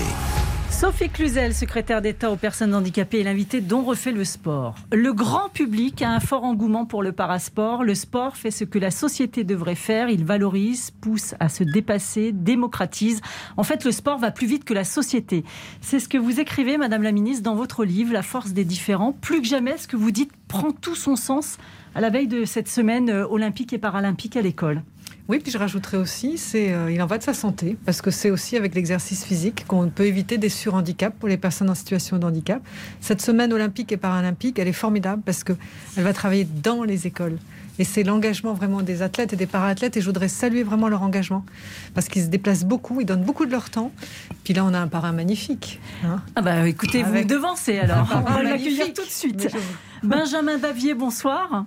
Sophie 0.69 1.07
Cluzel, 1.07 1.53
secrétaire 1.53 2.01
d'État 2.01 2.29
aux 2.29 2.35
personnes 2.35 2.75
handicapées, 2.75 3.21
est 3.21 3.23
l'invitée 3.23 3.61
dont 3.61 3.81
refait 3.81 4.11
le 4.11 4.25
sport. 4.25 4.75
Le 4.91 5.13
grand 5.13 5.47
public 5.47 6.01
a 6.01 6.09
un 6.09 6.19
fort 6.19 6.43
engouement 6.43 6.85
pour 6.85 7.01
le 7.01 7.13
parasport. 7.13 7.85
Le 7.85 7.95
sport 7.95 8.35
fait 8.35 8.51
ce 8.51 8.65
que 8.65 8.77
la 8.77 8.91
société 8.91 9.45
devrait 9.45 9.75
faire. 9.75 10.09
Il 10.09 10.25
valorise, 10.25 10.91
pousse 10.91 11.33
à 11.39 11.47
se 11.47 11.63
dépasser, 11.63 12.33
démocratise. 12.33 13.21
En 13.55 13.63
fait, 13.63 13.85
le 13.85 13.93
sport 13.93 14.17
va 14.17 14.31
plus 14.31 14.47
vite 14.47 14.65
que 14.65 14.73
la 14.73 14.83
société. 14.83 15.45
C'est 15.79 16.01
ce 16.01 16.09
que 16.09 16.17
vous 16.17 16.41
écrivez, 16.41 16.77
Madame 16.77 17.03
la 17.03 17.13
Ministre, 17.13 17.43
dans 17.43 17.55
votre 17.55 17.85
livre, 17.85 18.11
La 18.11 18.21
force 18.21 18.51
des 18.51 18.65
différents. 18.65 19.13
Plus 19.13 19.41
que 19.41 19.47
jamais, 19.47 19.77
ce 19.77 19.87
que 19.87 19.95
vous 19.95 20.11
dites 20.11 20.31
prend 20.49 20.71
tout 20.71 20.95
son 20.95 21.15
sens 21.15 21.57
à 21.95 22.01
la 22.01 22.09
veille 22.09 22.27
de 22.27 22.43
cette 22.43 22.67
semaine 22.67 23.09
euh, 23.09 23.25
olympique 23.25 23.71
et 23.71 23.77
paralympique 23.77 24.35
à 24.35 24.41
l'école. 24.41 24.83
Oui, 25.27 25.39
puis 25.39 25.51
je 25.51 25.57
rajouterais 25.57 25.97
aussi, 25.97 26.37
c'est 26.37 26.71
euh, 26.71 26.91
il 26.91 27.01
en 27.01 27.07
va 27.07 27.17
de 27.17 27.23
sa 27.23 27.33
santé, 27.33 27.77
parce 27.83 27.99
que 27.99 28.11
c'est 28.11 28.29
aussi 28.29 28.57
avec 28.57 28.75
l'exercice 28.75 29.25
physique 29.25 29.65
qu'on 29.67 29.89
peut 29.89 30.05
éviter 30.05 30.37
des 30.37 30.49
surhandicaps 30.49 31.17
pour 31.17 31.27
les 31.27 31.37
personnes 31.37 31.69
en 31.69 31.73
situation 31.73 32.19
de 32.19 32.25
handicap. 32.27 32.61
Cette 33.01 33.21
semaine 33.23 33.51
olympique 33.51 33.91
et 33.91 33.97
paralympique, 33.97 34.59
elle 34.59 34.67
est 34.67 34.71
formidable 34.73 35.23
parce 35.25 35.43
que 35.43 35.53
elle 35.97 36.03
va 36.03 36.13
travailler 36.13 36.45
dans 36.63 36.83
les 36.83 37.07
écoles. 37.07 37.37
Et 37.79 37.83
c'est 37.83 38.03
l'engagement 38.03 38.53
vraiment 38.53 38.83
des 38.83 39.01
athlètes 39.01 39.33
et 39.33 39.35
des 39.35 39.47
para-athlètes. 39.47 39.97
Et 39.97 40.01
je 40.01 40.05
voudrais 40.05 40.27
saluer 40.29 40.63
vraiment 40.63 40.87
leur 40.87 41.01
engagement. 41.01 41.43
Parce 41.93 42.07
qu'ils 42.07 42.21
se 42.21 42.27
déplacent 42.27 42.63
beaucoup, 42.63 43.01
ils 43.01 43.05
donnent 43.05 43.23
beaucoup 43.25 43.45
de 43.47 43.51
leur 43.51 43.69
temps. 43.69 43.91
Puis 44.45 44.53
là, 44.53 44.63
on 44.63 44.73
a 44.73 44.79
un 44.79 44.87
parrain 44.87 45.11
magnifique. 45.11 45.81
hein. 46.05 46.21
Ah 46.37 46.41
bah 46.41 46.67
écoutez, 46.69 47.03
vous 47.03 47.11
me 47.13 47.23
devancez 47.25 47.79
alors. 47.79 48.09
Un 48.13 48.21
On 48.21 48.31
va 48.31 48.43
l'accueillir 48.43 48.93
tout 48.93 49.03
de 49.03 49.09
suite. 49.09 49.49
Je- 49.51 50.07
Benjamin 50.07 50.57
Davier, 50.59 50.93
bonsoir. 50.93 51.65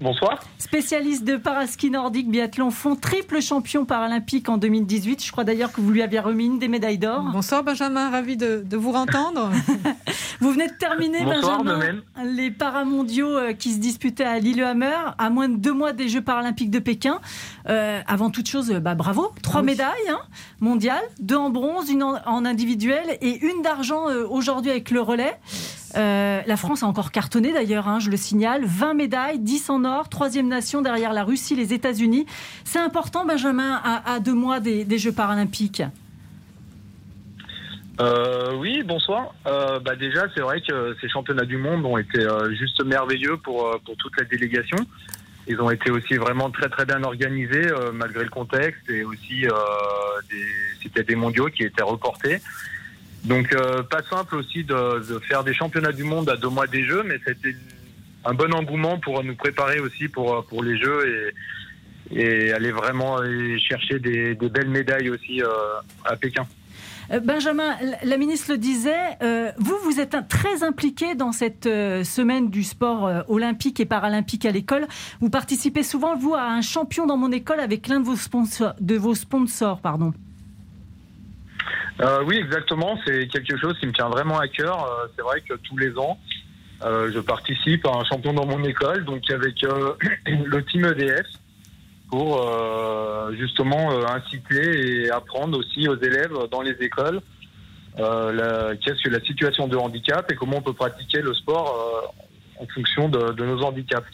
Bonsoir. 0.00 0.38
Spécialiste 0.58 1.24
de 1.24 1.36
paraski 1.36 1.90
nordique 1.90 2.30
biathlon, 2.30 2.70
fond 2.70 2.94
triple 2.94 3.40
champion 3.42 3.84
paralympique 3.84 4.48
en 4.48 4.56
2018. 4.56 5.24
Je 5.24 5.32
crois 5.32 5.42
d'ailleurs 5.42 5.72
que 5.72 5.80
vous 5.80 5.90
lui 5.90 6.02
aviez 6.02 6.20
remis 6.20 6.46
une 6.46 6.60
des 6.60 6.68
médailles 6.68 6.98
d'or. 6.98 7.22
Bonsoir 7.32 7.64
Benjamin, 7.64 8.08
ravi 8.10 8.36
de, 8.36 8.62
de 8.64 8.76
vous 8.76 8.92
entendre. 8.92 9.50
Vous 10.40 10.52
venez 10.52 10.68
de 10.68 10.72
terminer, 10.74 11.24
Bonsoir, 11.24 11.64
Benjamin, 11.64 11.78
même. 11.78 12.02
les 12.36 12.52
paramondiaux 12.52 13.36
euh, 13.36 13.52
qui 13.54 13.72
se 13.72 13.78
disputaient 13.78 14.22
à 14.22 14.38
Lillehammer, 14.38 14.94
à 15.18 15.30
moins 15.30 15.48
de 15.48 15.56
deux 15.56 15.72
mois 15.72 15.92
des 15.92 16.08
Jeux 16.08 16.20
paralympiques 16.20 16.70
de 16.70 16.78
Pékin. 16.78 17.18
Euh, 17.68 18.00
avant 18.06 18.30
toute 18.30 18.48
chose, 18.48 18.70
euh, 18.70 18.78
bah, 18.78 18.94
bravo. 18.94 19.32
Trois 19.42 19.62
Oui. 19.62 19.66
médailles 19.66 19.88
hein, 20.08 20.20
mondiales, 20.60 21.02
deux 21.18 21.34
en 21.34 21.50
bronze, 21.50 21.90
une 21.90 22.04
en, 22.04 22.18
en 22.24 22.44
individuel 22.44 23.18
et 23.20 23.44
une 23.46 23.62
d'argent 23.62 24.08
euh, 24.08 24.26
aujourd'hui 24.30 24.70
avec 24.70 24.92
le 24.92 25.00
relais. 25.00 25.36
Euh, 25.96 26.42
la 26.46 26.56
France 26.56 26.82
a 26.82 26.86
encore 26.86 27.10
cartonné 27.12 27.52
d'ailleurs, 27.52 27.88
hein, 27.88 27.98
je 27.98 28.10
le 28.10 28.16
signale. 28.16 28.62
20 28.64 28.94
médailles, 28.94 29.38
10 29.38 29.70
en 29.70 29.84
or, 29.84 30.08
troisième 30.08 30.48
nation 30.48 30.82
derrière 30.82 31.12
la 31.12 31.24
Russie, 31.24 31.54
les 31.54 31.72
États-Unis. 31.72 32.26
C'est 32.64 32.78
important, 32.78 33.24
Benjamin, 33.24 33.80
à, 33.84 34.20
deux 34.20 34.34
mois 34.34 34.60
des, 34.60 34.98
Jeux 34.98 35.12
paralympiques. 35.12 35.82
Euh, 38.00 38.54
oui, 38.56 38.82
bonsoir. 38.84 39.34
Euh, 39.46 39.80
bah 39.80 39.96
déjà, 39.96 40.26
c'est 40.34 40.40
vrai 40.40 40.60
que 40.60 40.96
ces 41.00 41.08
championnats 41.08 41.44
du 41.44 41.56
monde 41.56 41.84
ont 41.84 41.98
été 41.98 42.26
juste 42.58 42.84
merveilleux 42.84 43.36
pour, 43.36 43.78
pour 43.84 43.96
toute 43.96 44.16
la 44.18 44.24
délégation. 44.24 44.78
Ils 45.46 45.60
ont 45.60 45.70
été 45.70 45.90
aussi 45.90 46.14
vraiment 46.16 46.50
très 46.50 46.68
très 46.68 46.84
bien 46.84 47.02
organisés 47.02 47.68
malgré 47.94 48.22
le 48.22 48.30
contexte 48.30 48.88
et 48.90 49.02
aussi 49.02 49.46
des- 50.30 50.78
c'était 50.82 51.04
des 51.04 51.16
mondiaux 51.16 51.46
qui 51.46 51.62
étaient 51.62 51.82
reportés. 51.82 52.40
Donc 53.28 53.52
euh, 53.52 53.82
pas 53.82 54.02
simple 54.02 54.36
aussi 54.36 54.64
de, 54.64 55.20
faire 55.28 55.44
des 55.44 55.52
championnats 55.52 55.92
du 55.92 56.02
monde 56.02 56.30
à 56.30 56.36
deux 56.36 56.48
mois 56.48 56.66
des 56.66 56.84
Jeux, 56.84 57.02
mais 57.04 57.20
c'était 57.26 57.54
un 58.24 58.32
bon 58.32 58.52
engouement 58.54 58.98
pour 58.98 59.22
nous 59.22 59.36
préparer 59.36 59.80
aussi 59.80 60.08
pour, 60.08 60.34
euh, 60.34 60.42
pour 60.48 60.64
les 60.64 60.78
Jeux 60.78 61.32
et, 62.10 62.52
aller 62.52 62.72
vraiment 62.72 63.18
chercher 63.58 63.98
des, 63.98 64.34
belles 64.34 64.70
médailles 64.70 65.10
aussi 65.10 65.42
euh, 65.42 65.46
à 66.06 66.16
Pékin. 66.16 66.46
Benjamin, 67.22 67.76
la- 68.02 68.16
ministre 68.16 68.52
le 68.52 68.58
disait, 68.58 69.18
vous, 69.58 69.76
vous 69.84 70.00
êtes 70.00 70.16
très 70.28 70.62
impliqué 70.62 71.14
dans 71.14 71.32
cette 71.32 71.64
semaine 71.64 72.48
du 72.48 72.62
sport 72.64 73.24
olympique 73.28 73.78
et 73.80 73.84
paralympique 73.84 74.46
à 74.46 74.50
l'école. 74.50 74.86
Vous 75.20 75.28
participez 75.28 75.82
souvent, 75.82 76.16
vous, 76.16 76.34
à 76.34 76.44
un 76.44 76.62
champion 76.62 77.06
dans 77.06 77.18
mon 77.18 77.30
école 77.30 77.60
avec 77.60 77.88
l'un 77.88 78.00
de 78.00 78.06
vos 78.06 78.16
sponsors. 78.16 78.74
De 78.80 78.96
vos 78.96 79.14
sponsors 79.14 79.80
pardon. 79.80 80.14
Euh, 82.00 82.22
oui, 82.24 82.36
exactement. 82.36 82.98
C'est 83.06 83.26
quelque 83.28 83.56
chose 83.56 83.78
qui 83.78 83.86
me 83.86 83.92
tient 83.92 84.08
vraiment 84.08 84.38
à 84.38 84.48
cœur. 84.48 84.84
Euh, 84.84 85.06
c'est 85.16 85.22
vrai 85.22 85.40
que 85.40 85.54
tous 85.54 85.76
les 85.76 85.96
ans, 85.98 86.18
euh, 86.84 87.10
je 87.12 87.18
participe 87.18 87.84
à 87.86 87.90
un 87.90 88.04
champion 88.04 88.32
dans 88.32 88.46
mon 88.46 88.62
école, 88.62 89.04
donc 89.04 89.28
avec 89.30 89.64
euh, 89.64 89.94
le 90.26 90.64
team 90.64 90.84
EDF, 90.84 91.26
pour 92.08 92.40
euh, 92.40 93.32
justement 93.36 93.90
inciter 94.08 95.04
et 95.04 95.10
apprendre 95.10 95.58
aussi 95.58 95.88
aux 95.88 95.96
élèves 96.00 96.32
dans 96.50 96.62
les 96.62 96.76
écoles 96.80 97.20
qu'est-ce 97.96 99.02
que 99.02 99.10
la 99.10 99.20
situation 99.20 99.66
de 99.66 99.76
handicap 99.76 100.30
et 100.30 100.36
comment 100.36 100.58
on 100.58 100.62
peut 100.62 100.72
pratiquer 100.72 101.20
le 101.20 101.34
sport 101.34 102.14
en 102.60 102.66
fonction 102.66 103.08
de, 103.08 103.32
de 103.32 103.44
nos 103.44 103.60
handicaps. 103.64 104.06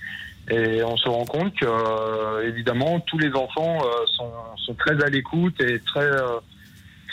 Et 0.51 0.83
on 0.83 0.97
se 0.97 1.07
rend 1.07 1.27
compte 1.27 1.55
que, 1.55 2.47
évidemment, 2.47 2.99
tous 3.01 3.19
les 3.19 3.31
enfants 3.35 3.81
sont, 4.07 4.33
sont 4.57 4.75
très 4.75 5.05
à 5.05 5.11
l'écoute 5.11 5.61
et 5.61 5.81
très 5.81 6.11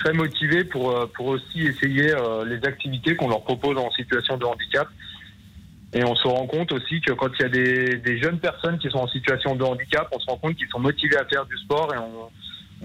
très 0.03 0.13
motivés 0.13 0.63
pour, 0.63 0.91
euh, 0.91 1.05
pour 1.15 1.27
aussi 1.27 1.61
essayer 1.61 2.11
euh, 2.11 2.43
les 2.45 2.65
activités 2.67 3.15
qu'on 3.15 3.29
leur 3.29 3.43
propose 3.43 3.77
en 3.77 3.91
situation 3.91 4.37
de 4.37 4.45
handicap. 4.45 4.87
Et 5.93 6.03
on 6.03 6.15
se 6.15 6.27
rend 6.27 6.47
compte 6.47 6.71
aussi 6.71 7.01
que 7.01 7.11
quand 7.11 7.29
il 7.37 7.41
y 7.41 7.45
a 7.45 7.49
des, 7.49 8.17
jeunes 8.17 8.39
personnes 8.39 8.79
qui 8.79 8.89
sont 8.89 8.99
en 8.99 9.07
situation 9.07 9.55
de 9.55 9.63
handicap, 9.63 10.07
on 10.11 10.19
se 10.19 10.25
rend 10.25 10.37
compte 10.37 10.55
qu'ils 10.55 10.69
sont 10.69 10.79
motivés 10.79 11.17
à 11.17 11.25
faire 11.25 11.45
du 11.45 11.57
sport 11.57 11.93
et 11.93 11.97
on, 11.97 12.29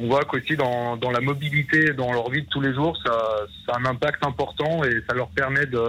voit 0.09 0.25
qu'aussi 0.25 0.57
dans, 0.57 0.97
dans 0.99 1.11
la 1.11 1.21
mobilité, 1.21 1.95
dans 1.95 2.13
leur 2.13 2.29
vie 2.31 2.43
de 2.43 2.49
tous 2.49 2.61
les 2.61 2.75
jours, 2.75 2.99
ça, 3.03 3.17
ça 3.65 3.73
a 3.73 3.79
un 3.79 3.87
impact 3.87 4.23
important 4.27 4.85
et 4.85 5.03
ça 5.09 5.15
leur 5.15 5.29
permet 5.29 5.65
de, 5.65 5.83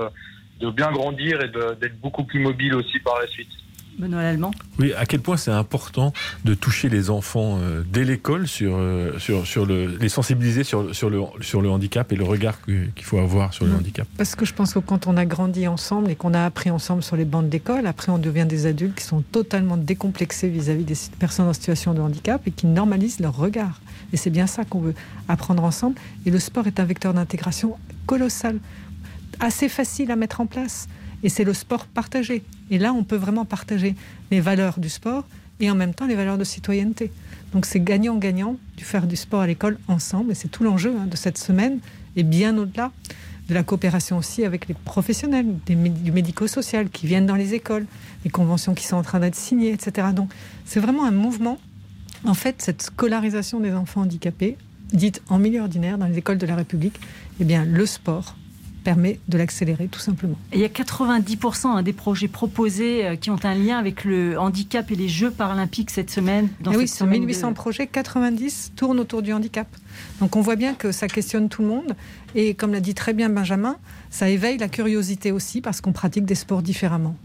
de 0.61 0.69
bien 0.69 0.91
grandir 0.91 1.41
et 1.41 1.49
d'être 1.49 1.99
beaucoup 1.99 2.23
plus 2.23 2.39
mobile 2.39 2.73
aussi 2.75 2.99
par 2.99 3.19
la 3.19 3.27
suite. 3.27 3.51
Benoît 3.97 4.21
Lallemand. 4.21 4.51
Oui, 4.79 4.93
à 4.93 5.05
quel 5.05 5.21
point 5.21 5.37
c'est 5.37 5.51
important 5.51 6.13
de 6.45 6.53
toucher 6.53 6.87
les 6.89 7.09
enfants 7.09 7.57
euh, 7.59 7.83
dès 7.91 8.03
l'école 8.03 8.47
sur, 8.47 8.75
euh, 8.77 9.17
sur, 9.19 9.47
sur 9.47 9.65
le, 9.65 9.87
les 9.99 10.09
sensibiliser 10.09 10.63
sur, 10.63 10.93
sur, 10.95 11.09
le, 11.09 11.21
sur 11.41 11.61
le 11.61 11.69
handicap 11.69 12.11
et 12.11 12.15
le 12.15 12.23
regard 12.23 12.61
qu'il 12.65 12.91
faut 13.01 13.17
avoir 13.19 13.53
sur 13.53 13.65
le 13.65 13.71
Mm. 13.71 13.75
handicap. 13.77 14.07
Parce 14.17 14.35
que 14.35 14.45
je 14.45 14.53
pense 14.53 14.73
que 14.73 14.79
quand 14.79 15.07
on 15.07 15.17
a 15.17 15.25
grandi 15.25 15.67
ensemble 15.67 16.09
et 16.11 16.15
qu'on 16.15 16.33
a 16.33 16.45
appris 16.45 16.69
ensemble 16.69 17.03
sur 17.03 17.15
les 17.15 17.25
bancs 17.25 17.47
d'école, 17.49 17.87
après 17.87 18.11
on 18.11 18.17
devient 18.17 18.45
des 18.47 18.65
adultes 18.65 18.95
qui 18.95 19.03
sont 19.03 19.21
totalement 19.21 19.77
décomplexés 19.77 20.47
vis-à-vis 20.49 20.83
des 20.83 20.95
personnes 21.19 21.47
en 21.47 21.53
situation 21.53 21.93
de 21.93 21.99
handicap 22.01 22.41
et 22.47 22.51
qui 22.51 22.67
normalisent 22.67 23.19
leur 23.19 23.35
regard. 23.35 23.81
Et 24.13 24.17
c'est 24.17 24.29
bien 24.29 24.47
ça 24.47 24.63
qu'on 24.63 24.79
veut 24.79 24.93
apprendre 25.27 25.63
ensemble. 25.63 25.95
Et 26.25 26.31
le 26.31 26.39
sport 26.39 26.67
est 26.67 26.79
un 26.79 26.85
vecteur 26.85 27.13
d'intégration 27.13 27.77
colossal, 28.05 28.59
assez 29.39 29.69
facile 29.69 30.11
à 30.11 30.15
mettre 30.15 30.39
en 30.41 30.45
place. 30.45 30.87
Et 31.23 31.29
c'est 31.29 31.43
le 31.43 31.53
sport 31.53 31.85
partagé. 31.85 32.43
Et 32.69 32.77
là, 32.77 32.93
on 32.93 33.03
peut 33.03 33.15
vraiment 33.15 33.45
partager 33.45 33.95
les 34.31 34.39
valeurs 34.39 34.79
du 34.79 34.89
sport 34.89 35.25
et 35.59 35.71
en 35.71 35.75
même 35.75 35.93
temps 35.93 36.05
les 36.05 36.15
valeurs 36.15 36.37
de 36.37 36.43
citoyenneté. 36.43 37.11
Donc 37.53 37.65
c'est 37.65 37.79
gagnant-gagnant 37.79 38.57
de 38.77 38.83
faire 38.83 39.07
du 39.07 39.15
sport 39.15 39.41
à 39.41 39.47
l'école 39.47 39.77
ensemble. 39.87 40.31
Et 40.31 40.35
c'est 40.35 40.49
tout 40.49 40.63
l'enjeu 40.63 40.93
hein, 40.97 41.07
de 41.07 41.15
cette 41.15 41.37
semaine 41.37 41.79
et 42.15 42.23
bien 42.23 42.57
au-delà 42.57 42.91
de 43.47 43.53
la 43.53 43.63
coopération 43.63 44.17
aussi 44.17 44.43
avec 44.43 44.67
les 44.67 44.73
professionnels 44.73 45.45
du 45.65 46.11
médico-social 46.11 46.89
qui 46.89 47.07
viennent 47.07 47.25
dans 47.25 47.35
les 47.35 47.53
écoles, 47.53 47.85
les 48.25 48.29
conventions 48.29 48.73
qui 48.73 48.85
sont 48.85 48.97
en 48.97 49.03
train 49.03 49.19
d'être 49.19 49.35
signées, 49.35 49.71
etc. 49.71 50.09
Donc 50.13 50.29
c'est 50.65 50.81
vraiment 50.81 51.05
un 51.05 51.11
mouvement. 51.11 51.57
En 52.25 52.33
fait, 52.33 52.61
cette 52.61 52.81
scolarisation 52.81 53.59
des 53.59 53.71
enfants 53.71 54.01
handicapés, 54.01 54.57
dite 54.91 55.21
en 55.29 55.39
milieu 55.39 55.61
ordinaire 55.61 55.97
dans 55.97 56.07
les 56.07 56.17
écoles 56.17 56.37
de 56.37 56.45
la 56.45 56.55
République, 56.55 56.99
eh 57.39 57.45
bien 57.45 57.63
le 57.63 57.85
sport 57.85 58.35
permet 58.87 59.19
de 59.27 59.37
l'accélérer 59.37 59.89
tout 59.89 59.99
simplement. 59.99 60.37
Et 60.53 60.59
il 60.59 60.61
y 60.61 60.63
a 60.63 60.69
90% 60.69 61.67
hein, 61.67 61.81
des 61.83 61.91
projets 61.91 62.29
proposés 62.29 63.05
euh, 63.05 63.15
qui 63.17 63.29
ont 63.29 63.39
un 63.43 63.53
lien 63.53 63.77
avec 63.77 64.05
le 64.05 64.39
handicap 64.39 64.89
et 64.89 64.95
les 64.95 65.09
Jeux 65.09 65.29
paralympiques 65.29 65.89
cette 65.89 66.09
semaine. 66.09 66.47
Dans 66.61 66.71
Eh 66.71 66.77
oui, 66.77 66.87
sur 66.87 66.99
semaine 66.99 67.19
1800 67.19 67.49
de- 67.49 67.53
projets, 67.53 67.87
90 67.87 68.71
tournent 68.77 69.01
autour 69.01 69.21
du 69.23 69.33
handicap. 69.33 69.67
Donc 70.19 70.35
on 70.35 70.41
voit 70.41 70.55
bien 70.55 70.73
que 70.73 70.91
ça 70.91 71.07
questionne 71.07 71.49
tout 71.49 71.61
le 71.61 71.67
monde. 71.67 71.95
Et 72.35 72.53
comme 72.53 72.73
l'a 72.73 72.79
dit 72.79 72.93
très 72.93 73.13
bien 73.13 73.29
Benjamin, 73.29 73.77
ça 74.09 74.29
éveille 74.29 74.57
la 74.57 74.67
curiosité 74.67 75.31
aussi 75.31 75.61
parce 75.61 75.81
qu'on 75.81 75.93
pratique 75.93 76.25
des 76.25 76.35
sports 76.35 76.61
différemment. 76.61 77.15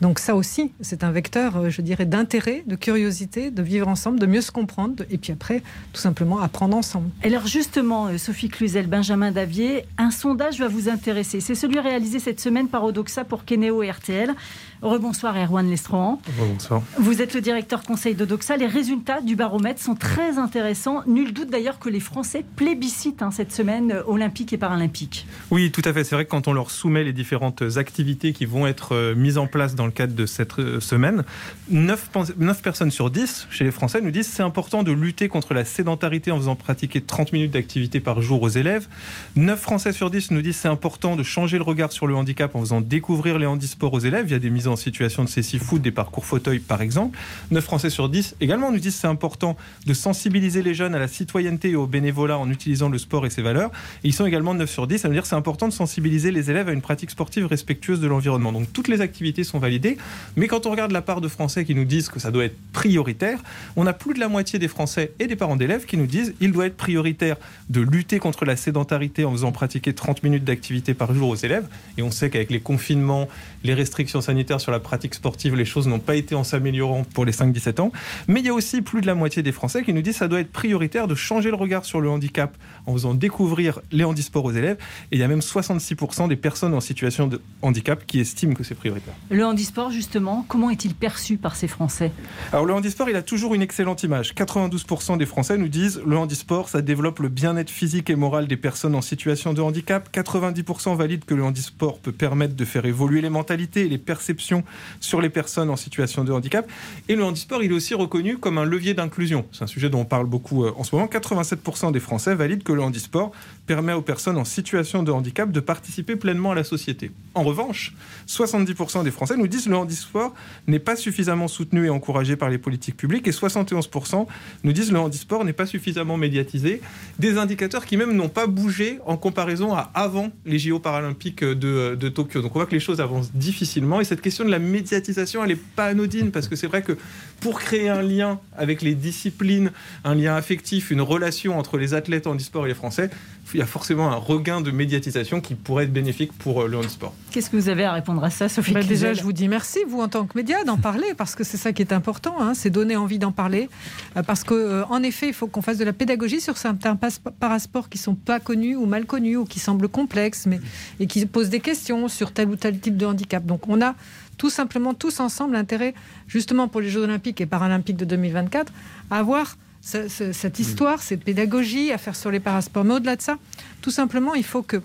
Donc 0.00 0.18
ça 0.18 0.34
aussi, 0.34 0.72
c'est 0.80 1.04
un 1.04 1.12
vecteur, 1.12 1.56
euh, 1.56 1.70
je 1.70 1.80
dirais, 1.82 2.06
d'intérêt, 2.06 2.64
de 2.66 2.74
curiosité, 2.74 3.50
de 3.50 3.62
vivre 3.62 3.88
ensemble, 3.88 4.18
de 4.18 4.26
mieux 4.26 4.40
se 4.40 4.50
comprendre, 4.50 5.04
et 5.10 5.18
puis 5.18 5.32
après, 5.32 5.62
tout 5.92 6.00
simplement, 6.00 6.40
apprendre 6.40 6.76
ensemble. 6.76 7.10
Et 7.22 7.28
Alors 7.28 7.46
justement, 7.46 8.06
euh, 8.06 8.18
Sophie 8.18 8.48
Cluzel, 8.48 8.86
Benjamin 8.86 9.30
Davier, 9.30 9.84
un 9.98 10.10
sondage 10.10 10.58
va 10.58 10.68
vous 10.68 10.88
intéresser. 10.88 11.40
C'est 11.40 11.54
celui 11.54 11.78
réalisé 11.78 12.18
cette 12.18 12.40
semaine 12.40 12.68
par 12.68 12.84
Odoxa 12.84 13.24
pour 13.24 13.44
Kenéo 13.44 13.82
et 13.82 13.90
RTL. 13.90 14.34
Rebonsoir 14.82 15.36
Erwan 15.36 15.68
Lestrohan. 15.68 16.20
Bonsoir. 16.38 16.82
Vous 16.98 17.20
êtes 17.20 17.34
le 17.34 17.42
directeur 17.42 17.82
conseil 17.82 18.14
de 18.14 18.24
Doxa. 18.24 18.56
Les 18.56 18.66
résultats 18.66 19.20
du 19.20 19.36
baromètre 19.36 19.80
sont 19.80 19.94
très 19.94 20.38
intéressants. 20.38 21.02
Nul 21.06 21.34
doute 21.34 21.50
d'ailleurs 21.50 21.78
que 21.78 21.90
les 21.90 22.00
Français 22.00 22.44
plébiscitent 22.56 23.20
hein, 23.20 23.30
cette 23.30 23.52
semaine 23.52 23.92
euh, 23.92 24.02
olympique 24.06 24.54
et 24.54 24.56
paralympique. 24.56 25.26
Oui, 25.50 25.70
tout 25.70 25.82
à 25.84 25.92
fait. 25.92 26.02
C'est 26.04 26.14
vrai 26.14 26.24
que 26.24 26.30
quand 26.30 26.48
on 26.48 26.54
leur 26.54 26.70
soumet 26.70 27.04
les 27.04 27.12
différentes 27.12 27.62
activités 27.76 28.32
qui 28.32 28.46
vont 28.46 28.66
être 28.66 28.94
euh, 28.94 29.14
mises 29.14 29.36
en 29.36 29.46
place 29.46 29.74
dans 29.74 29.84
le 29.84 29.92
cadre 29.92 30.14
de 30.14 30.24
cette 30.24 30.58
euh, 30.58 30.80
semaine, 30.80 31.24
9, 31.70 32.10
9 32.38 32.62
personnes 32.62 32.90
sur 32.90 33.10
10 33.10 33.48
chez 33.50 33.64
les 33.64 33.72
Français 33.72 34.00
nous 34.00 34.10
disent 34.10 34.28
c'est 34.28 34.42
important 34.42 34.82
de 34.82 34.92
lutter 34.92 35.28
contre 35.28 35.52
la 35.52 35.66
sédentarité 35.66 36.30
en 36.30 36.38
faisant 36.38 36.56
pratiquer 36.56 37.02
30 37.02 37.34
minutes 37.34 37.50
d'activité 37.50 38.00
par 38.00 38.22
jour 38.22 38.40
aux 38.40 38.48
élèves. 38.48 38.88
9 39.36 39.60
Français 39.60 39.92
sur 39.92 40.10
10 40.10 40.30
nous 40.30 40.40
disent 40.40 40.56
c'est 40.56 40.68
important 40.68 41.16
de 41.16 41.22
changer 41.22 41.58
le 41.58 41.64
regard 41.64 41.92
sur 41.92 42.06
le 42.06 42.14
handicap 42.14 42.54
en 42.54 42.60
faisant 42.60 42.80
découvrir 42.80 43.38
les 43.38 43.46
handisports 43.46 43.92
aux 43.92 44.00
élèves 44.00 44.24
via 44.24 44.38
des 44.38 44.48
mises 44.48 44.69
en 44.70 44.76
situation 44.76 45.24
de 45.24 45.28
cécifoot, 45.28 45.80
des 45.80 45.90
parcours 45.90 46.24
fauteuil 46.24 46.58
par 46.58 46.82
exemple. 46.82 47.18
9 47.50 47.62
Français 47.62 47.90
sur 47.90 48.08
10 48.08 48.36
également 48.40 48.70
nous 48.70 48.78
disent 48.78 48.94
c'est 48.94 49.06
important 49.06 49.56
de 49.86 49.94
sensibiliser 49.94 50.62
les 50.62 50.74
jeunes 50.74 50.94
à 50.94 50.98
la 50.98 51.08
citoyenneté 51.08 51.70
et 51.70 51.76
au 51.76 51.86
bénévolat 51.86 52.38
en 52.38 52.50
utilisant 52.50 52.88
le 52.88 52.98
sport 52.98 53.26
et 53.26 53.30
ses 53.30 53.42
valeurs. 53.42 53.70
Ils 54.04 54.14
sont 54.14 54.26
également 54.26 54.54
9 54.54 54.70
sur 54.70 54.86
10, 54.86 54.98
ça 54.98 55.08
veut 55.08 55.14
dire 55.14 55.26
c'est 55.26 55.36
important 55.36 55.68
de 55.68 55.72
sensibiliser 55.72 56.30
les 56.30 56.50
élèves 56.50 56.68
à 56.68 56.72
une 56.72 56.82
pratique 56.82 57.10
sportive 57.10 57.46
respectueuse 57.46 58.00
de 58.00 58.06
l'environnement. 58.06 58.52
Donc 58.52 58.72
toutes 58.72 58.88
les 58.88 59.00
activités 59.00 59.44
sont 59.44 59.58
validées, 59.58 59.96
mais 60.36 60.46
quand 60.46 60.66
on 60.66 60.70
regarde 60.70 60.92
la 60.92 61.02
part 61.02 61.20
de 61.20 61.28
Français 61.28 61.64
qui 61.64 61.74
nous 61.74 61.84
disent 61.84 62.08
que 62.08 62.20
ça 62.20 62.30
doit 62.30 62.44
être 62.44 62.56
prioritaire, 62.72 63.40
on 63.76 63.86
a 63.86 63.92
plus 63.92 64.14
de 64.14 64.20
la 64.20 64.28
moitié 64.28 64.58
des 64.58 64.68
Français 64.68 65.12
et 65.18 65.26
des 65.26 65.36
parents 65.36 65.56
d'élèves 65.56 65.86
qui 65.86 65.96
nous 65.96 66.06
disent 66.06 66.34
il 66.40 66.52
doit 66.52 66.66
être 66.66 66.76
prioritaire 66.76 67.36
de 67.68 67.80
lutter 67.80 68.18
contre 68.18 68.44
la 68.44 68.56
sédentarité 68.56 69.24
en 69.24 69.32
faisant 69.32 69.52
pratiquer 69.52 69.92
30 69.92 70.22
minutes 70.22 70.44
d'activité 70.44 70.94
par 70.94 71.14
jour 71.14 71.28
aux 71.28 71.36
élèves. 71.36 71.66
Et 71.98 72.02
on 72.02 72.10
sait 72.10 72.30
qu'avec 72.30 72.50
les 72.50 72.60
confinements, 72.60 73.28
les 73.62 73.74
restrictions 73.74 74.20
sanitaires 74.20 74.60
sur 74.60 74.72
la 74.72 74.80
pratique 74.80 75.14
sportive, 75.14 75.54
les 75.54 75.64
choses 75.64 75.86
n'ont 75.86 75.98
pas 75.98 76.16
été 76.16 76.34
en 76.34 76.44
s'améliorant 76.44 77.04
pour 77.04 77.24
les 77.24 77.32
5-17 77.32 77.80
ans. 77.80 77.92
Mais 78.26 78.40
il 78.40 78.46
y 78.46 78.48
a 78.48 78.54
aussi 78.54 78.82
plus 78.82 79.00
de 79.00 79.06
la 79.06 79.14
moitié 79.14 79.42
des 79.42 79.52
Français 79.52 79.82
qui 79.82 79.92
nous 79.92 80.02
disent 80.02 80.14
que 80.14 80.20
ça 80.20 80.28
doit 80.28 80.40
être 80.40 80.52
prioritaire 80.52 81.06
de 81.06 81.14
changer 81.14 81.50
le 81.50 81.56
regard 81.56 81.84
sur 81.84 82.00
le 82.00 82.08
handicap 82.08 82.56
en 82.86 82.92
faisant 82.94 83.14
découvrir 83.14 83.80
les 83.92 84.04
handisports 84.04 84.44
aux 84.44 84.52
élèves. 84.52 84.78
Et 85.12 85.16
il 85.16 85.20
y 85.20 85.22
a 85.22 85.28
même 85.28 85.40
66% 85.40 86.28
des 86.28 86.36
personnes 86.36 86.74
en 86.74 86.80
situation 86.80 87.26
de 87.26 87.40
handicap 87.62 88.06
qui 88.06 88.20
estiment 88.20 88.54
que 88.54 88.64
c'est 88.64 88.74
prioritaire. 88.74 89.14
Le 89.30 89.44
handisport, 89.44 89.90
justement, 89.90 90.44
comment 90.48 90.70
est-il 90.70 90.94
perçu 90.94 91.36
par 91.36 91.56
ces 91.56 91.68
Français? 91.68 92.12
Alors 92.52 92.64
le 92.64 92.72
handisport, 92.72 93.10
il 93.10 93.16
a 93.16 93.22
toujours 93.22 93.54
une 93.54 93.62
excellente 93.62 94.02
image. 94.02 94.34
92% 94.34 95.18
des 95.18 95.26
Français 95.26 95.58
nous 95.58 95.68
disent 95.68 96.00
le 96.06 96.16
handisport, 96.16 96.68
ça 96.68 96.80
développe 96.80 97.18
le 97.18 97.28
bien-être 97.28 97.70
physique 97.70 98.08
et 98.10 98.16
moral 98.16 98.46
des 98.46 98.56
personnes 98.56 98.94
en 98.94 99.02
situation 99.02 99.52
de 99.52 99.60
handicap. 99.60 100.08
90% 100.12 100.96
valident 100.96 101.24
que 101.24 101.34
le 101.34 101.44
handisport 101.44 101.98
peut 101.98 102.12
permettre 102.12 102.54
de 102.54 102.64
faire 102.64 102.86
évoluer 102.86 103.20
les 103.20 103.28
mentalités 103.28 103.49
les 103.56 103.98
perceptions 103.98 104.64
sur 105.00 105.20
les 105.20 105.30
personnes 105.30 105.70
en 105.70 105.76
situation 105.76 106.24
de 106.24 106.32
handicap. 106.32 106.70
Et 107.08 107.16
le 107.16 107.24
handisport, 107.24 107.62
il 107.62 107.70
est 107.70 107.74
aussi 107.74 107.94
reconnu 107.94 108.38
comme 108.38 108.58
un 108.58 108.64
levier 108.64 108.94
d'inclusion. 108.94 109.46
C'est 109.52 109.64
un 109.64 109.66
sujet 109.66 109.90
dont 109.90 110.00
on 110.00 110.04
parle 110.04 110.26
beaucoup 110.26 110.64
euh, 110.64 110.72
en 110.76 110.84
ce 110.84 110.94
moment. 110.94 111.06
87% 111.06 111.92
des 111.92 112.00
Français 112.00 112.34
valident 112.34 112.62
que 112.62 112.72
le 112.72 112.82
handisport 112.82 113.32
permet 113.70 113.92
aux 113.92 114.02
personnes 114.02 114.36
en 114.36 114.44
situation 114.44 115.04
de 115.04 115.12
handicap 115.12 115.52
de 115.52 115.60
participer 115.60 116.16
pleinement 116.16 116.50
à 116.50 116.56
la 116.56 116.64
société. 116.64 117.12
En 117.36 117.44
revanche, 117.44 117.94
70% 118.26 119.04
des 119.04 119.12
Français 119.12 119.36
nous 119.36 119.46
disent 119.46 119.66
que 119.66 119.70
le 119.70 119.76
handisport 119.76 120.34
n'est 120.66 120.80
pas 120.80 120.96
suffisamment 120.96 121.46
soutenu 121.46 121.86
et 121.86 121.88
encouragé 121.88 122.34
par 122.34 122.50
les 122.50 122.58
politiques 122.58 122.96
publiques 122.96 123.28
et 123.28 123.30
71% 123.30 124.26
nous 124.64 124.72
disent 124.72 124.88
que 124.88 124.94
le 124.94 124.98
handisport 124.98 125.44
n'est 125.44 125.52
pas 125.52 125.66
suffisamment 125.66 126.16
médiatisé. 126.16 126.80
Des 127.20 127.38
indicateurs 127.38 127.86
qui 127.86 127.96
même 127.96 128.12
n'ont 128.12 128.28
pas 128.28 128.48
bougé 128.48 128.98
en 129.06 129.16
comparaison 129.16 129.72
à 129.72 129.92
avant 129.94 130.30
les 130.44 130.58
JO 130.58 130.80
paralympiques 130.80 131.44
de, 131.44 132.08
Tokyo. 132.08 132.42
Donc 132.42 132.56
on 132.56 132.58
voit 132.58 132.66
que 132.66 132.74
les 132.74 132.80
choses 132.80 133.00
avancent 133.00 133.30
difficilement 133.34 134.00
et 134.00 134.04
cette 134.04 134.20
question 134.20 134.44
de 134.44 134.50
la 134.50 134.58
médiatisation, 134.58 135.44
elle 135.44 135.50
n'est 135.50 135.56
pas 135.76 135.84
anodine 135.84 136.32
parce 136.32 136.48
que 136.48 136.56
c'est 136.56 136.66
vrai 136.66 136.82
que 136.82 136.98
pour 137.38 137.60
créer 137.60 137.88
un 137.88 138.02
lien 138.02 138.40
avec 138.58 138.82
les 138.82 138.96
disciplines, 138.96 139.70
un 140.02 140.16
lien 140.16 140.34
affectif, 140.34 140.90
une 140.90 141.02
relation 141.02 141.56
entre 141.56 141.78
les 141.78 141.94
athlètes 141.94 142.26
handisport 142.26 142.66
et 142.66 142.70
les 142.70 142.74
Français, 142.74 143.10
il 143.54 143.60
y 143.60 143.62
a 143.62 143.66
forcément 143.66 144.10
un 144.10 144.16
regain 144.16 144.60
de 144.60 144.70
médiatisation 144.70 145.40
qui 145.40 145.54
pourrait 145.54 145.84
être 145.84 145.92
bénéfique 145.92 146.32
pour 146.32 146.62
euh, 146.62 146.68
le 146.68 146.78
handisport. 146.78 147.14
Qu'est-ce 147.30 147.50
que 147.50 147.56
vous 147.56 147.68
avez 147.68 147.84
à 147.84 147.92
répondre 147.92 148.22
à 148.24 148.30
ça, 148.30 148.48
Sophie 148.48 148.72
bah, 148.72 148.82
Déjà, 148.82 149.14
je 149.14 149.22
vous 149.22 149.32
dis 149.32 149.48
merci, 149.48 149.78
vous, 149.88 150.00
en 150.00 150.08
tant 150.08 150.26
que 150.26 150.36
média, 150.36 150.64
d'en 150.64 150.76
parler, 150.76 151.14
parce 151.16 151.34
que 151.34 151.44
c'est 151.44 151.56
ça 151.56 151.72
qui 151.72 151.82
est 151.82 151.92
important, 151.92 152.40
hein, 152.40 152.54
c'est 152.54 152.70
donner 152.70 152.96
envie 152.96 153.18
d'en 153.18 153.32
parler. 153.32 153.68
Euh, 154.16 154.22
Parce 154.22 154.44
qu'en 154.44 154.90
en 154.90 155.02
effet, 155.02 155.28
il 155.28 155.34
faut 155.34 155.46
qu'on 155.46 155.62
fasse 155.62 155.78
de 155.78 155.84
la 155.84 155.92
pédagogie 155.92 156.40
sur 156.40 156.56
certains 156.56 156.96
parasports 156.96 157.88
qui 157.88 157.98
sont 157.98 158.14
pas 158.14 158.40
connus 158.40 158.76
ou 158.76 158.86
mal 158.86 159.06
connus, 159.06 159.36
ou 159.36 159.44
qui 159.44 159.58
semblent 159.58 159.88
complexes, 159.88 160.46
mais, 160.46 160.60
et 160.98 161.06
qui 161.06 161.24
posent 161.26 161.50
des 161.50 161.60
questions 161.60 162.08
sur 162.08 162.32
tel 162.32 162.48
ou 162.48 162.56
tel 162.56 162.78
type 162.78 162.96
de 162.96 163.06
handicap. 163.06 163.44
Donc, 163.44 163.68
on 163.68 163.80
a 163.82 163.94
tout 164.36 164.50
simplement, 164.50 164.94
tous 164.94 165.20
ensemble, 165.20 165.54
intérêt, 165.54 165.94
justement 166.26 166.66
pour 166.66 166.80
les 166.80 166.88
Jeux 166.88 167.02
Olympiques 167.02 167.42
et 167.42 167.46
Paralympiques 167.46 167.98
de 167.98 168.06
2024, 168.06 168.72
à 169.10 169.18
avoir 169.18 169.56
ce- 169.82 170.08
ce- 170.08 170.32
cette 170.32 170.58
histoire, 170.58 171.02
cette 171.02 171.24
pédagogie 171.24 171.92
à 171.92 171.98
faire 171.98 172.16
sur 172.16 172.30
les 172.30 172.40
parasports. 172.40 172.84
Mais 172.84 172.94
au-delà 172.94 173.16
de 173.16 173.22
ça, 173.22 173.36
tout 173.82 173.90
simplement, 173.90 174.34
il 174.34 174.44
faut 174.44 174.62
que, 174.62 174.82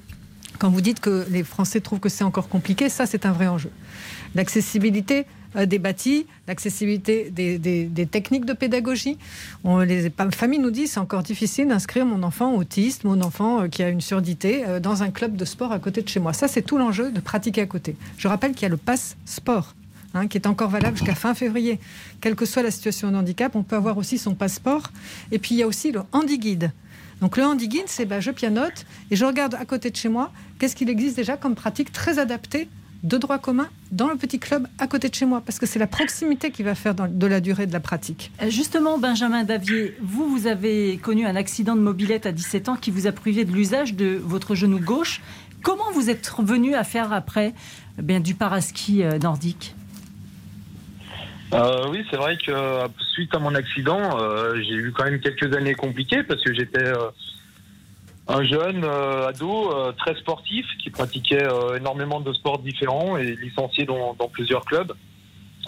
quand 0.60 0.70
vous 0.70 0.82
dites 0.82 1.00
que 1.00 1.26
les 1.30 1.44
Français 1.44 1.82
trouvent 1.82 2.00
que 2.00 2.10
c'est 2.10 2.24
encore 2.24 2.48
compliqué, 2.50 2.90
ça, 2.90 3.06
c'est 3.06 3.26
un 3.26 3.32
vrai 3.32 3.48
enjeu. 3.48 3.72
L'accessibilité 4.36 5.26
euh, 5.58 5.66
des 5.66 5.80
bâtis, 5.80 6.26
l'accessibilité 6.50 7.30
des, 7.32 7.58
des- 7.58 7.86
des 7.86 8.06
techniques 8.06 8.44
de 8.44 8.52
pédagogie. 8.52 9.18
On- 9.64 9.80
les 9.80 10.12
familles 10.32 10.60
nous 10.60 10.70
disent 10.70 10.92
c'est 10.92 11.00
encore 11.00 11.24
difficile 11.24 11.70
d'inscrire 11.70 12.06
mon 12.06 12.24
enfant 12.24 12.54
autiste, 12.56 13.06
mon 13.06 13.22
enfant 13.22 13.62
euh, 13.62 13.68
qui 13.70 13.82
a 13.82 13.88
une 13.88 14.02
surdité, 14.02 14.66
euh, 14.68 14.82
dans 14.82 15.02
un 15.02 15.12
club 15.12 15.38
de 15.38 15.46
sport 15.46 15.72
à 15.72 15.80
côté 15.80 16.02
de 16.02 16.10
chez 16.10 16.20
moi. 16.20 16.34
Ça, 16.34 16.50
c'est 16.50 16.62
tout 16.62 16.78
l'enjeu 16.78 17.10
de 17.10 17.22
pratiquer 17.22 17.62
à 17.62 17.66
côté. 17.68 17.96
Je 18.18 18.28
rappelle 18.28 18.52
qu'il 18.52 18.64
y 18.64 18.66
a 18.66 18.70
le 18.70 18.76
pass 18.76 19.16
sport. 19.26 19.76
Hein, 20.16 20.28
qui 20.28 20.38
est 20.38 20.48
encore 20.48 20.70
valable 20.70 20.98
jusqu'à 20.98 21.16
fin 21.16 21.34
février. 21.34 21.80
Quelle 22.22 22.36
que 22.36 22.46
soit 22.46 22.64
la 22.64 22.72
situation 22.72 23.12
de 23.12 23.18
handicap, 23.18 23.56
on 23.56 23.64
peut 23.64 23.76
avoir 23.76 23.98
aussi 23.98 24.18
son 24.18 24.34
passeport. 24.34 24.90
Et 25.32 25.40
puis 25.40 25.56
il 25.56 25.60
y 25.60 25.64
a 25.64 25.68
aussi 25.68 25.92
le 25.92 26.02
handi-guide. 26.12 26.72
Donc 27.22 27.38
le 27.38 27.44
handi-guide, 27.44 27.86
c'est 27.88 28.06
bah, 28.06 28.20
je 28.20 28.32
pianote 28.32 28.86
et 29.12 29.16
je 29.16 29.26
regarde 29.26 29.56
à 29.56 29.66
côté 29.66 29.90
de 29.90 29.96
chez 29.96 30.10
moi 30.10 30.32
qu'est-ce 30.60 30.76
qu'il 30.76 30.90
existe 30.90 31.16
déjà 31.16 31.38
comme 31.38 31.56
pratique 31.56 31.92
très 31.92 32.20
adaptée 32.20 32.68
de 33.04 33.18
droit 33.18 33.38
commun 33.38 33.70
dans 33.92 34.10
le 34.10 34.16
petit 34.16 34.40
club 34.40 34.68
à 34.80 34.88
côté 34.88 35.10
de 35.10 35.14
chez 35.16 35.26
moi, 35.26 35.42
parce 35.46 35.60
que 35.60 35.66
c'est 35.66 35.78
la 35.78 35.88
proximité 35.88 36.50
qui 36.50 36.64
va 36.64 36.74
faire 36.74 36.96
de 36.96 37.28
la 37.28 37.40
durée 37.40 37.68
de 37.68 37.74
la 37.74 37.80
pratique. 37.80 38.32
Euh, 38.42 38.50
Justement, 38.50 38.98
Benjamin 38.98 39.44
Davier, 39.44 39.96
vous, 40.02 40.28
vous 40.28 40.48
avez 40.48 40.98
connu 40.98 41.26
un 41.26 41.36
accident 41.36 41.76
de 41.76 41.82
mobilette 41.82 42.26
à 42.26 42.32
17 42.32 42.70
ans 42.70 42.76
qui 42.76 42.90
vous 42.90 43.06
a 43.06 43.12
privé 43.12 43.46
de 43.46 43.52
l'usage 43.52 43.94
de 43.94 44.20
votre 44.24 44.56
genou 44.56 44.80
gauche. 44.80 45.22
Comment 45.62 45.92
vous 45.94 46.10
êtes 46.10 46.28
revenu 46.28 46.74
à 46.74 46.84
faire 46.84 47.14
après 47.14 47.54
eh 48.00 48.02
bien, 48.02 48.20
du 48.20 48.34
paraski 48.34 49.04
euh, 49.04 49.20
nordique? 49.20 49.76
Euh, 51.56 51.86
oui, 51.90 52.04
c'est 52.10 52.18
vrai 52.18 52.38
que 52.38 52.52
euh, 52.52 52.88
suite 53.14 53.34
à 53.34 53.40
mon 53.40 53.56
accident, 53.56 54.20
euh, 54.20 54.56
j'ai 54.56 54.76
eu 54.76 54.92
quand 54.92 55.06
même 55.06 55.20
quelques 55.20 55.56
années 55.56 55.74
compliquées 55.74 56.24
parce 56.24 56.44
que 56.44 56.54
j'étais 56.54 56.92
un 58.28 58.44
jeune 58.44 58.84
ado 58.84 59.72
très 59.98 60.16
sportif 60.16 60.66
qui 60.84 60.90
pratiquait 60.90 61.48
énormément 61.78 62.20
de 62.20 62.34
sports 62.34 62.60
différents 62.60 63.18
et 63.18 63.36
licencié 63.36 63.86
dans, 63.86 64.16
plusieurs 64.32 64.66
clubs. 64.66 64.94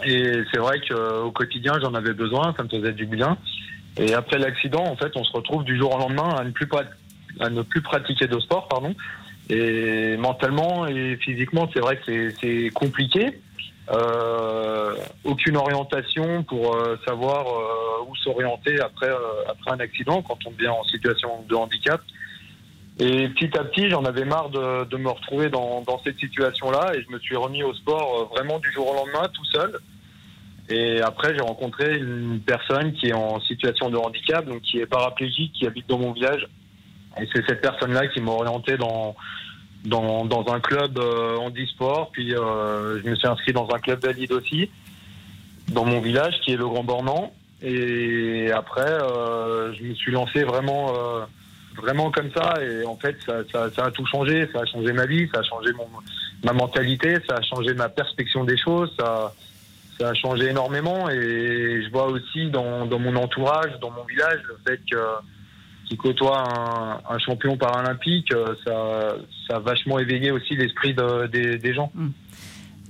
Et 0.05 0.43
c'est 0.51 0.59
vrai 0.59 0.79
qu'au 0.87 1.31
quotidien, 1.31 1.79
j'en 1.81 1.93
avais 1.93 2.13
besoin, 2.13 2.53
ça 2.57 2.63
me 2.63 2.69
faisait 2.69 2.93
du 2.93 3.05
bien. 3.05 3.37
Et 3.97 4.13
après 4.13 4.37
l'accident, 4.37 4.83
en 4.83 4.95
fait, 4.95 5.11
on 5.15 5.23
se 5.23 5.31
retrouve 5.31 5.63
du 5.63 5.77
jour 5.77 5.95
au 5.95 5.99
lendemain 5.99 6.35
à 6.35 6.43
ne 6.43 6.51
plus, 6.51 6.67
à 7.39 7.49
ne 7.49 7.61
plus 7.61 7.81
pratiquer 7.81 8.27
de 8.27 8.39
sport, 8.39 8.67
pardon. 8.67 8.95
Et 9.49 10.17
mentalement 10.17 10.87
et 10.87 11.15
physiquement, 11.17 11.69
c'est 11.73 11.79
vrai 11.79 11.97
que 11.97 12.31
c'est 12.41 12.69
compliqué. 12.73 13.39
Euh, 13.89 14.95
aucune 15.23 15.55
orientation 15.55 16.43
pour 16.43 16.75
euh, 16.75 16.97
savoir 17.07 17.47
euh, 17.47 18.05
où 18.05 18.15
s'orienter 18.17 18.81
après, 18.81 19.09
euh, 19.09 19.47
après 19.47 19.71
un 19.71 19.79
accident 19.79 20.21
quand 20.21 20.37
on 20.45 20.51
devient 20.51 20.67
en 20.67 20.83
situation 20.83 21.45
de 21.47 21.55
handicap. 21.55 22.01
Et 22.99 23.29
petit 23.29 23.57
à 23.57 23.63
petit, 23.63 23.89
j'en 23.89 24.03
avais 24.03 24.25
marre 24.25 24.49
de, 24.49 24.83
de 24.85 24.97
me 24.97 25.09
retrouver 25.09 25.49
dans, 25.49 25.81
dans 25.81 26.01
cette 26.03 26.19
situation-là 26.19 26.95
et 26.95 27.01
je 27.01 27.09
me 27.11 27.19
suis 27.19 27.37
remis 27.37 27.63
au 27.63 27.73
sport 27.75 28.21
euh, 28.21 28.35
vraiment 28.35 28.59
du 28.59 28.71
jour 28.73 28.89
au 28.89 28.93
lendemain, 28.93 29.29
tout 29.33 29.45
seul. 29.45 29.79
Et 30.69 30.99
après, 30.99 31.33
j'ai 31.33 31.41
rencontré 31.41 31.97
une 31.97 32.41
personne 32.41 32.91
qui 32.93 33.07
est 33.07 33.13
en 33.13 33.39
situation 33.39 33.89
de 33.89 33.95
handicap, 33.95 34.45
donc 34.45 34.63
qui 34.63 34.79
est 34.79 34.85
paraplégique, 34.85 35.53
qui 35.53 35.65
habite 35.65 35.87
dans 35.87 35.99
mon 35.99 36.11
village. 36.11 36.45
Et 37.21 37.27
c'est 37.33 37.45
cette 37.47 37.61
personne-là 37.61 38.07
qui 38.07 38.19
m'a 38.19 38.31
orienté 38.31 38.75
dans, 38.75 39.15
dans, 39.85 40.25
dans 40.25 40.53
un 40.53 40.59
club 40.59 40.97
euh, 40.97 41.37
handisport. 41.37 42.11
Puis 42.11 42.35
euh, 42.35 43.01
je 43.01 43.09
me 43.09 43.15
suis 43.15 43.27
inscrit 43.27 43.53
dans 43.53 43.67
un 43.73 43.79
club 43.79 44.03
valide 44.03 44.31
aussi, 44.31 44.69
dans 45.69 45.85
mon 45.85 45.99
village, 46.01 46.39
qui 46.41 46.53
est 46.53 46.57
le 46.57 46.67
Grand 46.67 46.83
Bornand. 46.83 47.33
Et 47.61 48.51
après, 48.51 48.91
euh, 48.91 49.73
je 49.73 49.83
me 49.83 49.95
suis 49.95 50.11
lancé 50.11 50.43
vraiment, 50.43 50.93
euh, 50.95 51.25
vraiment 51.75 52.11
comme 52.11 52.29
ça. 52.31 52.53
Et 52.61 52.85
en 52.85 52.95
fait, 52.95 53.17
ça, 53.25 53.37
ça, 53.51 53.71
ça 53.71 53.85
a 53.85 53.91
tout 53.91 54.05
changé. 54.05 54.47
Ça 54.53 54.61
a 54.61 54.65
changé 54.65 54.93
ma 54.93 55.05
vie, 55.05 55.27
ça 55.33 55.39
a 55.39 55.43
changé 55.43 55.71
mon, 55.73 55.87
ma 56.43 56.53
mentalité, 56.53 57.17
ça 57.27 57.37
a 57.37 57.41
changé 57.41 57.73
ma 57.73 57.89
perspective 57.89 58.45
des 58.45 58.57
choses. 58.57 58.93
Ça, 58.99 59.33
ça 59.99 60.09
a 60.09 60.13
changé 60.13 60.49
énormément. 60.49 61.09
Et 61.09 61.81
je 61.83 61.89
vois 61.91 62.05
aussi 62.05 62.49
dans, 62.51 62.85
dans 62.85 62.99
mon 62.99 63.15
entourage, 63.15 63.71
dans 63.81 63.89
mon 63.89 64.03
village, 64.03 64.41
le 64.47 64.59
fait 64.67 64.79
que 64.91 64.97
qui 65.89 65.95
côtoie 65.97 66.43
un, 67.09 67.19
champion 67.19 67.57
paralympique, 67.57 68.31
euh, 68.33 68.55
ça, 68.65 69.15
ça 69.47 69.55
a 69.57 69.59
vachement 69.59 69.99
éveillé 69.99 70.31
aussi 70.31 70.55
l'esprit 70.55 70.93
de- 70.93 71.27
des, 71.27 71.57
des 71.57 71.73
gens. 71.73 71.91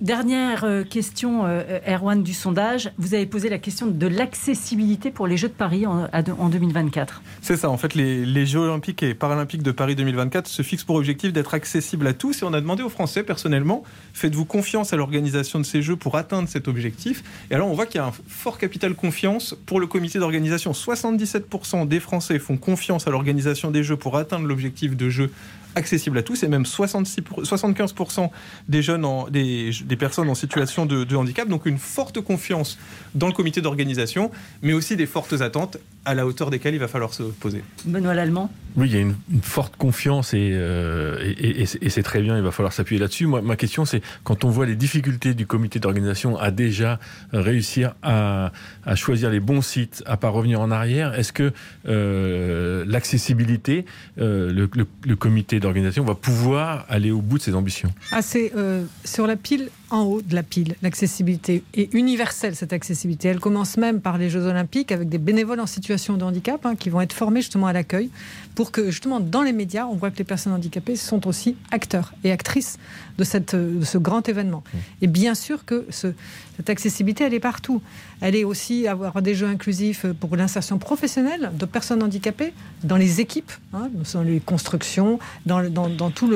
Dernière 0.02 0.64
euh, 0.64 0.84
question, 0.84 1.48
euh, 1.48 1.80
Erwan, 1.88 2.22
du 2.22 2.36
sondage. 2.36 2.92
Vous 3.00 3.16
avez 3.16 3.26
posé 3.26 3.50
la 3.50 3.58
question 3.58 3.88
de 3.88 4.06
l'accessibilité 4.06 5.10
pour 5.10 5.26
les 5.26 5.38
Jeux 5.38 5.48
de 5.48 5.54
Paris 5.54 5.88
en, 5.88 6.08
en 6.14 6.50
2024. 6.50 7.24
C'est 7.42 7.58
ça, 7.58 7.72
en 7.72 7.78
fait, 7.78 7.96
les, 7.96 8.24
les, 8.24 8.46
Jeux 8.46 8.60
olympiques 8.60 9.02
et 9.02 9.16
paralympiques 9.16 9.64
de 9.64 9.72
Paris 9.72 9.96
2024 9.96 10.46
se 10.46 10.62
fixent 10.62 10.84
pour 10.84 10.98
objectif 10.98 11.34
d'être 11.34 11.56
accessibles 11.56 12.06
à 12.06 12.14
tous. 12.14 12.44
Et 12.44 12.46
on 12.46 12.54
a 12.54 12.62
demandé 12.62 12.84
aux 12.84 12.90
Français, 12.90 13.24
personnellement, 13.24 13.82
faites-vous 14.14 14.46
confiance 14.46 14.94
à 14.94 14.98
l'organisation 14.98 15.58
de 15.58 15.66
ces 15.66 15.82
Jeux 15.82 15.96
pour 15.96 16.16
atteindre 16.16 16.48
cet 16.48 16.68
objectif 16.68 17.24
Et 17.50 17.56
alors, 17.56 17.68
on 17.68 17.74
voit 17.74 17.88
qu'il 17.88 18.00
y 18.00 18.04
a 18.04 18.06
un 18.06 18.14
fort 18.28 18.60
capital 18.60 18.94
confiance 18.94 19.56
pour 19.66 19.80
le 19.80 19.88
comité 19.88 20.20
d'organisation. 20.20 20.74
77% 20.74 21.88
des 21.88 22.00
Français 22.00 22.38
font 22.38 22.58
confiance 22.58 23.08
à 23.08 23.10
l'organisation 23.10 23.72
des 23.72 23.82
Jeux 23.82 23.98
pour 23.98 24.16
atteindre 24.16 24.46
l'objectif 24.46 24.96
de 24.96 25.10
Jeux 25.10 25.32
accessible 25.78 26.18
à 26.18 26.24
tous 26.24 26.44
et 26.44 26.48
même 26.48 26.66
66 26.66 27.22
75% 27.22 28.30
des 28.68 28.82
jeunes, 28.82 29.06
en, 29.06 29.28
des, 29.30 29.72
des, 29.86 29.96
personnes 29.96 30.30
en 30.30 30.36
situation 30.36 30.86
de, 30.86 31.04
de, 31.04 31.16
handicap. 31.16 31.48
Donc 31.48 31.66
une 31.66 31.78
forte 31.78 32.20
confiance 32.22 32.78
dans 33.16 33.28
le 33.28 33.34
comité 33.34 33.62
d'organisation, 33.62 34.32
mais 34.62 34.74
aussi 34.74 34.96
des 34.96 35.06
fortes 35.06 35.42
attentes 35.42 35.78
à 36.06 36.14
la 36.14 36.26
hauteur 36.26 36.50
desquelles 36.50 36.74
il 36.74 36.80
va 36.80 36.88
falloir 36.88 37.14
se 37.14 37.24
poser. 37.24 37.64
Benoît 37.86 38.14
Lallemand 38.14 38.50
Oui, 38.78 38.88
il 38.88 38.94
y 38.94 38.98
a 38.98 39.02
une, 39.02 39.16
une 39.32 39.42
forte 39.42 39.76
confiance 39.76 40.34
et, 40.34 40.52
euh, 40.54 41.34
et, 41.38 41.62
et, 41.62 41.68
et 41.82 41.90
c'est 41.90 42.04
très 42.04 42.22
bien, 42.22 42.38
il 42.38 42.44
va 42.44 42.52
falloir 42.52 42.72
s'appuyer 42.72 43.00
là-dessus. 43.00 43.26
Moi, 43.26 43.42
ma 43.42 43.58
question, 43.58 43.84
c'est 43.84 44.02
quand 44.24 44.46
on 44.46 44.50
voit 44.50 44.66
les 44.66 44.78
difficultés 44.78 45.34
du 45.34 45.46
comité 45.46 45.80
d'organisation 45.80 46.38
à 46.38 46.50
déjà 46.50 47.00
réussir 47.34 47.94
à, 48.04 48.52
à, 48.86 48.96
choisir 48.96 49.30
les 49.30 49.42
bons 49.42 49.62
sites, 49.62 50.02
à 50.06 50.16
pas 50.16 50.30
revenir 50.30 50.62
en 50.62 50.72
arrière, 50.72 51.14
est-ce 51.14 51.34
que 51.34 51.52
euh, 51.88 52.86
l'accessibilité, 52.88 53.86
euh, 54.20 54.52
le, 54.52 54.70
le, 54.74 54.88
le 55.06 55.16
comité 55.18 55.60
d'organisation 55.60 55.67
va 56.04 56.16
pouvoir 56.16 56.86
aller 56.90 57.12
au 57.12 57.22
bout 57.22 57.38
de 57.38 57.44
ses 57.44 57.56
ambitions. 57.56 57.94
Ah, 58.12 58.22
C'est 58.22 58.54
euh, 58.56 58.84
sur 59.04 59.28
la 59.28 59.36
pile 59.36 59.70
en 59.90 60.02
haut 60.04 60.22
de 60.22 60.36
la 60.36 60.44
pile. 60.44 60.76
L'accessibilité 60.82 61.64
est 61.74 61.94
universelle, 61.94 62.56
cette 62.56 62.74
accessibilité. 62.74 63.30
Elle 63.30 63.40
commence 63.40 63.78
même 63.78 64.02
par 64.02 64.18
les 64.18 64.30
Jeux 64.30 64.46
Olympiques 64.46 64.92
avec 64.92 65.10
des 65.10 65.18
bénévoles 65.18 65.60
en 65.60 65.66
situation 65.66 66.18
de 66.18 66.24
handicap 66.24 66.66
hein, 66.66 66.76
qui 66.76 66.90
vont 66.90 67.02
être 67.02 67.14
formés 67.14 67.42
justement 67.42 67.68
à 67.68 67.74
l'accueil 67.74 68.10
pour 68.56 68.72
que 68.72 68.90
justement 68.90 69.20
dans 69.20 69.44
les 69.44 69.54
médias, 69.54 69.86
on 69.86 69.96
voit 69.96 70.12
que 70.12 70.18
les 70.18 70.24
personnes 70.24 70.54
handicapées 70.54 70.96
sont 70.96 71.28
aussi 71.28 71.56
acteurs 71.72 72.14
et 72.24 72.32
actrices 72.32 72.78
de, 73.18 73.24
cette, 73.24 73.56
de 73.56 73.86
ce 73.86 73.98
grand 73.98 74.28
événement. 74.28 74.64
Et 75.02 75.08
bien 75.08 75.36
sûr 75.36 75.64
que 75.64 75.86
ce, 75.90 76.14
cette 76.58 76.70
accessibilité, 76.70 77.24
elle 77.24 77.34
est 77.34 77.40
partout. 77.40 77.82
Elle 78.20 78.36
est 78.36 78.44
aussi 78.44 78.88
avoir 78.88 79.22
des 79.22 79.36
jeux 79.36 79.48
inclusifs 79.48 80.06
pour 80.20 80.36
l'insertion 80.36 80.80
professionnelle 80.80 81.52
de 81.54 81.66
personnes 81.66 82.02
handicapées 82.02 82.54
dans 82.84 82.98
les 82.98 83.22
équipes, 83.22 83.52
hein, 83.74 83.90
dans 84.14 84.22
les 84.24 84.40
constructions, 84.40 85.20
dans, 85.46 85.70
dans, 85.70 85.88
dans 85.88 86.10
tout 86.10 86.32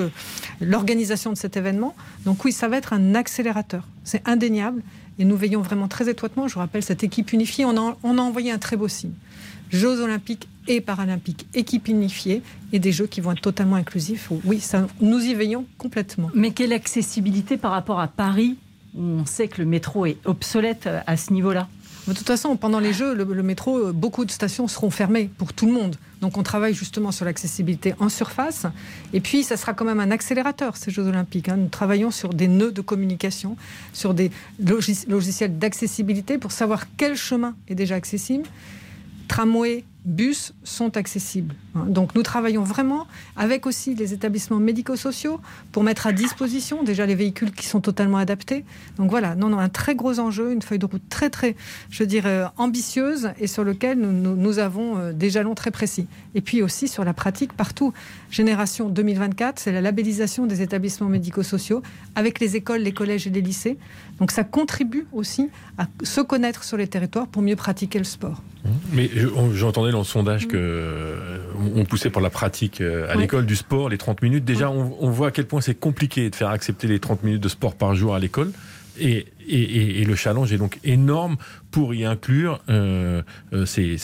l'organisation 0.60 1.32
de 1.32 1.38
cet 1.38 1.58
événement. 1.58 1.96
Donc 2.26 2.46
oui, 2.46 2.52
ça 2.52 2.68
va 2.68 2.78
être 2.78 2.94
un 2.94 3.16
C'est 4.04 4.28
indéniable. 4.28 4.82
Et 5.20 5.26
nous 5.26 5.36
veillons 5.36 5.62
vraiment 5.62 5.88
très 5.88 6.10
étroitement. 6.10 6.48
Je 6.48 6.54
vous 6.54 6.60
rappelle, 6.60 6.84
cette 6.84 7.04
équipe 7.04 7.34
unifiée, 7.34 7.66
on 7.66 7.78
a, 7.78 7.98
envoyé 8.04 8.52
un 8.52 8.58
très 8.58 8.78
beau 8.78 8.88
signe. 8.88 9.14
Jeux 9.70 10.02
olympiques 10.02 10.48
et 10.68 10.82
paralympiques, 10.82 11.48
équipe 11.54 11.88
unifiée 11.88 12.42
et 12.74 12.80
des 12.80 12.92
jeux 12.92 13.08
qui 13.08 13.22
vont 13.22 13.32
être 13.32 13.42
totalement 13.42 13.76
inclusifs. 13.76 14.30
Oui, 14.44 14.62
nous 15.00 15.20
y 15.20 15.34
veillons 15.34 15.66
complètement. 15.78 16.30
Mais 16.34 16.52
quelle 16.52 16.74
accessibilité 16.74 17.58
par 17.58 17.72
rapport 17.72 18.00
à 18.00 18.08
Paris 18.08 18.58
où 18.94 19.02
on 19.02 19.26
sait 19.26 19.48
que 19.48 19.62
le 19.62 19.68
métro 19.68 20.06
est 20.06 20.18
obsolète 20.26 20.90
à 21.08 21.18
ce 21.18 21.34
niveau-là? 21.34 21.68
De 22.08 22.14
toute 22.14 22.28
façon, 22.28 22.56
pendant 22.58 22.80
les 22.80 22.94
Jeux, 22.94 23.14
le, 23.14 23.44
métro, 23.44 23.94
beaucoup 23.94 24.26
de 24.26 24.32
stations 24.32 24.68
seront 24.68 24.90
fermées 24.90 25.30
pour 25.38 25.54
tout 25.54 25.68
le 25.68 25.72
monde. 25.72 25.98
Donc 26.20 26.38
on 26.38 26.44
travaille 26.44 26.74
justement 26.74 27.12
sur 27.12 27.26
l'accessibilité 27.26 27.94
en 28.00 28.10
surface. 28.10 28.66
Et 29.14 29.20
puis, 29.20 29.44
ça 29.44 29.56
sera 29.56 29.74
quand 29.74 29.86
même 29.86 30.00
un 30.00 30.10
accélérateur, 30.10 30.78
ces 30.78 30.90
Jeux 30.90 31.06
olympiques. 31.06 31.50
Hein. 31.50 31.58
Nous 31.58 31.68
travaillons 31.68 32.10
sur 32.12 32.34
des 32.34 32.48
nœuds 32.48 32.72
de 32.72 32.82
communication, 32.82 33.56
sur 33.94 34.14
des 34.14 34.32
logiciels 34.60 35.60
d'accessibilité 35.60 36.38
pour 36.38 36.52
savoir 36.52 36.86
quel 36.98 37.16
chemin 37.16 37.56
est 37.68 37.76
déjà 37.76 37.96
accessible. 37.96 38.46
Tramway, 39.28 39.84
bus 40.06 40.54
sont 40.64 40.98
accessibles. 40.98 41.54
Donc 41.76 42.16
nous 42.16 42.24
travaillons 42.24 42.64
vraiment 42.64 43.08
avec 43.36 43.66
aussi 43.66 43.94
les 43.94 44.14
établissements 44.14 44.60
médico-sociaux 44.60 45.40
pour 45.72 45.84
mettre 45.84 46.08
à 46.08 46.12
disposition 46.12 46.84
déjà 46.84 47.06
les 47.06 47.16
véhicules 47.16 47.52
qui 47.52 47.68
sont 47.68 47.82
totalement 47.82 48.18
adaptés. 48.18 48.66
Donc 48.98 49.10
voilà, 49.12 49.36
non, 49.36 49.50
non, 49.50 49.60
un 49.60 49.70
très 49.70 49.96
gros 49.96 50.20
enjeu, 50.20 50.52
une 50.52 50.62
feuille 50.62 50.80
de 50.80 50.86
route 50.86 51.08
très 51.10 51.30
très, 51.30 51.56
je 51.90 52.04
dirais, 52.04 52.46
ambitieuse 52.58 53.32
et 53.40 53.48
sur 53.48 53.64
lequel 53.64 54.00
nous, 54.00 54.12
nous, 54.12 54.36
nous 54.36 54.60
avons 54.60 55.12
des 55.12 55.30
jalons 55.30 55.56
très 55.56 55.72
précis. 55.72 56.08
Et 56.36 56.42
puis 56.42 56.62
aussi 56.62 56.88
sur 56.88 57.04
la 57.04 57.14
pratique 57.14 57.54
partout. 57.54 57.94
Génération 58.30 58.90
2024, 58.90 59.60
c'est 59.60 59.72
la 59.72 59.82
labellisation 59.82 60.46
des 60.48 60.62
établissements 60.62 61.10
médico-sociaux 61.10 61.84
avec 62.16 62.40
les 62.40 62.56
écoles, 62.56 62.82
les 62.82 62.94
collèges 62.94 63.28
et 63.28 63.30
les 63.30 63.42
lycées. 63.42 63.78
Donc 64.20 64.32
ça 64.32 64.44
contribue 64.44 65.06
aussi 65.14 65.50
à 65.78 65.88
se 66.04 66.22
connaître 66.22 66.64
sur 66.64 66.78
les 66.78 66.88
territoires 66.88 67.28
pour 67.28 67.42
mieux 67.42 67.56
pratiquer 67.56 68.00
le 68.00 68.06
sport. 68.06 68.42
Mais 68.92 69.10
j'entendais 69.54 69.92
dans 69.92 70.00
le 70.00 70.04
sondage 70.04 70.48
que 70.48 70.58
euh, 70.58 71.38
on 71.76 71.84
poussait 71.86 72.10
pour 72.10 72.22
la 72.22 72.30
pratique 72.30 72.82
euh, 72.82 73.12
à 73.12 73.16
oui. 73.16 73.24
l'école 73.24 73.46
du 73.46 73.56
sport, 73.56 73.90
les 73.90 73.98
30 73.98 74.22
minutes. 74.22 74.46
Déjà, 74.46 74.70
on, 74.70 74.96
on, 75.00 75.10
voit 75.10 75.28
à 75.28 75.32
quel 75.32 75.46
point 75.48 75.62
c'est 75.62 75.74
compliqué 75.74 76.30
de 76.30 76.36
faire 76.36 76.50
accepter 76.50 76.88
les 76.88 77.00
30 77.00 77.24
minutes 77.24 77.42
de 77.42 77.50
sport 77.50 77.76
par 77.76 77.96
jour 77.96 78.14
à 78.14 78.20
l'école. 78.20 78.52
Et, 79.00 79.26
et, 79.48 79.62
et, 79.62 80.02
et, 80.02 80.06
le 80.06 80.16
challenge 80.16 80.52
est 80.52 80.58
donc 80.58 80.80
énorme 80.84 81.38
pour 81.72 81.94
y 81.94 82.06
inclure, 82.06 82.62
euh, 82.70 83.22
c'est, 83.66 83.96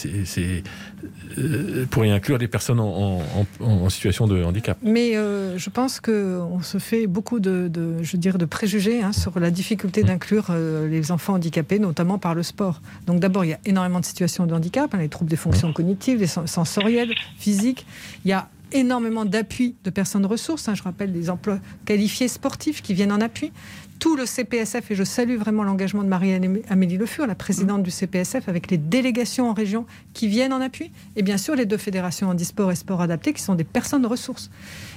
euh, 1.37 1.85
pour 1.89 2.05
y 2.05 2.11
inclure 2.11 2.37
des 2.37 2.47
personnes 2.47 2.79
en, 2.79 3.19
en, 3.19 3.65
en, 3.65 3.89
situation 3.89 4.27
de 4.27 4.43
handicap. 4.43 4.77
Mais 4.81 5.17
euh, 5.17 5.57
je 5.57 5.69
pense 5.69 5.99
qu'on 5.99 6.61
se 6.61 6.77
fait 6.77 7.05
beaucoup 7.05 7.39
de, 7.39 7.67
de, 7.67 8.01
je 8.01 8.13
veux 8.13 8.17
dire, 8.17 8.37
de 8.37 8.45
préjugés 8.45 9.01
hein, 9.01 9.11
sur 9.11 9.39
la 9.39 9.51
difficulté 9.51 10.03
d'inclure 10.03 10.47
euh, 10.49 10.87
les 10.87 11.11
enfants 11.11 11.33
handicapés, 11.33 11.79
notamment 11.79 12.17
par 12.17 12.33
le 12.33 12.43
sport. 12.43 12.81
Donc 13.05 13.19
d'abord, 13.19 13.43
il 13.43 13.49
y 13.49 13.53
a 13.53 13.59
énormément 13.65 13.99
de 13.99 14.05
situations 14.05 14.45
de 14.45 14.53
handicap, 14.53 14.93
hein, 14.93 14.99
les 14.99 15.09
troubles 15.09 15.29
des 15.29 15.35
fonctions 15.35 15.73
cognitives, 15.73 16.19
les 16.19 16.27
sensorielles, 16.27 17.13
physiques. 17.37 17.85
Il 18.23 18.29
y 18.29 18.33
a 18.33 18.49
énormément 18.71 19.25
d'appui 19.25 19.75
de 19.83 19.89
personnes 19.89 20.25
ressources. 20.25 20.67
Hein, 20.67 20.75
je 20.75 20.83
rappelle 20.83 21.11
des 21.11 21.29
emplois 21.29 21.59
qualifiés 21.85 22.27
sportifs 22.27 22.81
qui 22.81 22.93
viennent 22.93 23.11
en 23.11 23.21
appui 23.21 23.51
tout 23.99 24.15
le 24.15 24.25
CPSF, 24.25 24.91
et 24.91 24.95
je 24.95 25.03
salue 25.03 25.37
vraiment 25.37 25.63
l'engagement 25.63 26.03
de 26.03 26.07
Marie-Amélie 26.07 26.97
Le 26.97 27.05
Fur, 27.05 27.25
la 27.25 27.35
présidente 27.35 27.83
du 27.83 27.91
CPSF, 27.91 28.47
avec 28.47 28.69
les 28.69 28.77
délégations 28.77 29.49
en 29.49 29.53
région 29.53 29.85
qui 30.13 30.27
viennent 30.27 30.53
en 30.53 30.61
appui, 30.61 30.91
et 31.15 31.23
bien 31.23 31.37
sûr 31.37 31.55
les 31.55 31.65
deux 31.65 31.77
fédérations 31.77 32.29
handisport 32.29 32.71
et 32.71 32.75
sport 32.75 33.01
adapté, 33.01 33.33
qui 33.33 33.41
sont 33.41 33.55
des 33.55 33.63
personnes 33.63 34.05
ressources. 34.05 34.49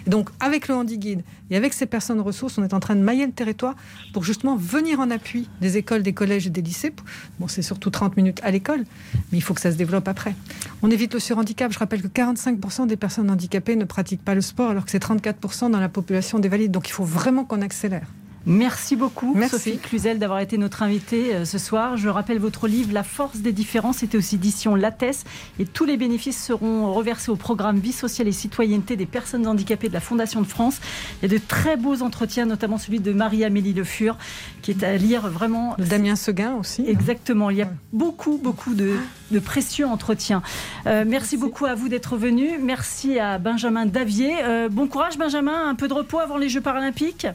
Et 0.06 0.10
donc, 0.10 0.30
avec 0.40 0.68
le 0.68 0.74
Handi-Guide 0.74 1.22
et 1.50 1.56
avec 1.56 1.72
ces 1.72 1.86
personnes 1.86 2.20
ressources, 2.20 2.58
on 2.58 2.64
est 2.64 2.74
en 2.74 2.80
train 2.80 2.96
de 2.96 3.02
mailler 3.02 3.26
le 3.26 3.32
territoire 3.32 3.74
pour 4.12 4.24
justement 4.24 4.56
venir 4.56 5.00
en 5.00 5.10
appui 5.10 5.48
des 5.60 5.76
écoles, 5.76 6.02
des 6.02 6.12
collèges 6.12 6.46
et 6.46 6.50
des 6.50 6.62
lycées. 6.62 6.92
Bon, 7.38 7.48
c'est 7.48 7.62
surtout 7.62 7.90
30 7.90 8.16
minutes 8.16 8.40
à 8.42 8.50
l'école, 8.50 8.84
mais 9.32 9.38
il 9.38 9.42
faut 9.42 9.54
que 9.54 9.60
ça 9.60 9.72
se 9.72 9.76
développe 9.76 10.08
après. 10.08 10.34
On 10.82 10.90
évite 10.90 11.14
le 11.14 11.20
surhandicap. 11.20 11.72
Je 11.72 11.78
rappelle 11.78 12.02
que 12.02 12.08
45% 12.08 12.86
des 12.86 12.96
personnes 12.96 13.30
handicapées 13.30 13.76
ne 13.76 13.84
pratiquent 13.84 14.24
pas 14.24 14.34
le 14.34 14.40
sport, 14.40 14.70
alors 14.70 14.84
que 14.84 14.90
c'est 14.90 15.02
34% 15.02 15.70
dans 15.70 15.80
la 15.80 15.88
population 15.88 16.38
des 16.38 16.48
valides. 16.48 16.70
Donc, 16.70 16.88
il 16.88 16.92
faut 16.92 17.04
vraiment 17.04 17.44
qu'on 17.44 17.62
accélère. 17.62 18.06
Merci 18.46 18.96
beaucoup, 18.96 19.34
Merci. 19.34 19.56
Sophie 19.56 19.78
Cluzel, 19.78 20.18
d'avoir 20.18 20.40
été 20.40 20.56
notre 20.56 20.82
invitée 20.82 21.34
euh, 21.34 21.44
ce 21.44 21.58
soir. 21.58 21.96
Je 21.96 22.08
rappelle 22.08 22.38
votre 22.38 22.68
livre 22.68 22.92
La 22.92 23.02
force 23.02 23.38
des 23.38 23.52
différences, 23.52 23.98
c'était 23.98 24.16
aux 24.16 24.20
éditions 24.20 24.74
Lattès. 24.74 25.24
Et 25.58 25.66
tous 25.66 25.84
les 25.84 25.96
bénéfices 25.96 26.42
seront 26.42 26.92
reversés 26.92 27.30
au 27.30 27.36
programme 27.36 27.78
Vie 27.78 27.92
sociale 27.92 28.28
et 28.28 28.32
citoyenneté 28.32 28.96
des 28.96 29.06
personnes 29.06 29.46
handicapées 29.46 29.88
de 29.88 29.92
la 29.92 30.00
Fondation 30.00 30.40
de 30.40 30.46
France. 30.46 30.80
Il 31.22 31.30
y 31.30 31.34
a 31.34 31.38
de 31.38 31.42
très 31.46 31.76
beaux 31.76 32.02
entretiens, 32.02 32.46
notamment 32.46 32.78
celui 32.78 33.00
de 33.00 33.12
Marie-Amélie 33.12 33.74
Le 33.74 33.84
Fur, 33.84 34.16
qui 34.62 34.70
est 34.70 34.82
à 34.82 34.96
lire 34.96 35.28
vraiment. 35.28 35.74
De 35.78 35.84
Damien 35.84 36.16
Seguin 36.16 36.54
aussi. 36.54 36.84
Exactement. 36.86 37.50
Il 37.50 37.58
y 37.58 37.62
a 37.62 37.70
beaucoup, 37.92 38.38
beaucoup 38.42 38.74
de, 38.74 38.96
de 39.30 39.38
précieux 39.38 39.86
entretiens. 39.86 40.42
Euh, 40.86 41.04
merci, 41.06 41.20
merci, 41.20 41.36
beaucoup 41.36 41.66
à 41.66 41.74
vous 41.74 41.90
d'être 41.90 42.16
venu. 42.16 42.58
Merci 42.58 43.18
à 43.18 43.38
Benjamin 43.38 43.84
Davier. 43.84 44.42
Euh, 44.42 44.68
bon 44.70 44.88
courage, 44.88 45.18
Benjamin. 45.18 45.68
Un 45.68 45.74
peu 45.74 45.86
de 45.86 45.92
repos 45.92 46.18
avant 46.18 46.38
les 46.38 46.48
Jeux 46.48 46.62
paralympiques. 46.62 47.26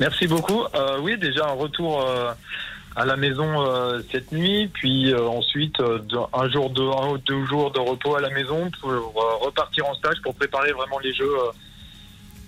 Merci 0.00 0.26
beaucoup. 0.26 0.62
Euh, 0.74 0.98
oui, 1.00 1.16
déjà 1.18 1.46
un 1.46 1.52
retour 1.52 2.02
euh, 2.02 2.32
à 2.96 3.04
la 3.04 3.16
maison 3.16 3.66
euh, 3.66 4.00
cette 4.10 4.32
nuit, 4.32 4.68
puis 4.68 5.12
euh, 5.12 5.26
ensuite 5.26 5.76
un 5.80 6.48
jour, 6.50 6.70
de, 6.70 6.82
un 6.82 7.10
ou 7.12 7.18
deux 7.18 7.44
jours 7.46 7.70
de 7.70 7.80
repos 7.80 8.16
à 8.16 8.20
la 8.20 8.30
maison 8.30 8.70
pour 8.80 8.90
repartir 9.40 9.86
en 9.88 9.94
stage 9.94 10.20
pour 10.22 10.34
préparer 10.34 10.72
vraiment 10.72 10.98
les 10.98 11.12
Jeux 11.12 11.32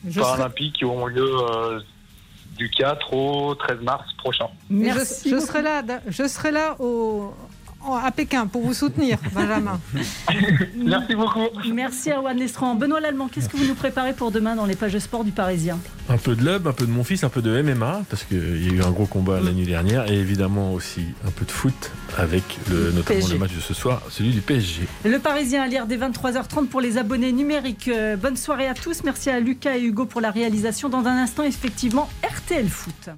Je 0.08 0.20
paralympiques 0.20 0.74
sais. 0.74 0.78
qui 0.78 0.84
auront 0.84 1.06
lieu 1.06 1.30
du 2.56 2.70
4 2.70 3.12
au 3.12 3.54
13 3.54 3.80
mars 3.80 4.12
prochain. 4.18 4.46
Merci 4.70 5.30
je, 5.30 5.36
je 5.36 5.40
serai 5.40 5.62
là, 5.62 5.82
je 6.06 6.28
serai 6.28 6.52
là 6.52 6.76
au, 6.78 7.34
à 7.92 8.10
Pékin 8.10 8.46
pour 8.46 8.62
vous 8.62 8.74
soutenir, 8.74 9.18
Benjamin. 9.34 9.80
Merci 10.76 11.14
beaucoup. 11.14 11.40
Merci 11.72 12.10
Erwan 12.10 12.36
Lestran. 12.36 12.74
Benoît 12.74 13.00
Lallemand, 13.00 13.28
qu'est-ce 13.28 13.48
que 13.48 13.56
vous 13.56 13.66
nous 13.66 13.74
préparez 13.74 14.12
pour 14.12 14.30
demain 14.30 14.56
dans 14.56 14.66
les 14.66 14.76
pages 14.76 14.98
sport 14.98 15.24
du 15.24 15.32
Parisien? 15.32 15.78
Un 16.08 16.16
peu 16.18 16.34
de 16.34 16.44
lub, 16.44 16.66
un 16.66 16.72
peu 16.72 16.86
de 16.86 16.90
mon 16.90 17.04
fils, 17.04 17.24
un 17.24 17.28
peu 17.28 17.42
de 17.42 17.62
MMA, 17.62 18.02
parce 18.08 18.24
qu'il 18.24 18.66
y 18.66 18.70
a 18.70 18.72
eu 18.72 18.82
un 18.82 18.90
gros 18.90 19.06
combat 19.06 19.40
la 19.40 19.52
nuit 19.52 19.66
dernière, 19.66 20.10
et 20.10 20.16
évidemment 20.18 20.72
aussi 20.72 21.02
un 21.26 21.30
peu 21.30 21.44
de 21.44 21.50
foot, 21.50 21.90
avec 22.16 22.42
le, 22.70 22.92
notamment 22.92 23.20
PSG. 23.20 23.32
le 23.34 23.38
match 23.38 23.54
de 23.54 23.60
ce 23.60 23.74
soir, 23.74 24.02
celui 24.10 24.30
du 24.30 24.40
PSG. 24.40 24.82
Le 25.04 25.18
Parisien 25.18 25.62
à 25.62 25.66
lire 25.66 25.86
dès 25.86 25.96
23h30 25.96 26.66
pour 26.66 26.80
les 26.80 26.98
abonnés 26.98 27.32
numériques. 27.32 27.88
Euh, 27.88 28.16
Bonne 28.16 28.36
soirée 28.36 28.68
à 28.68 28.74
tous. 28.74 29.02
Merci 29.04 29.30
à 29.30 29.40
Lucas 29.40 29.76
et 29.76 29.82
Hugo 29.82 30.06
pour 30.06 30.20
la 30.20 30.30
réalisation. 30.30 30.88
Dans 30.88 31.04
un 31.06 31.16
instant, 31.22 31.42
effectivement, 31.42 32.08
RTL 32.22 32.68
Foot. 32.68 33.10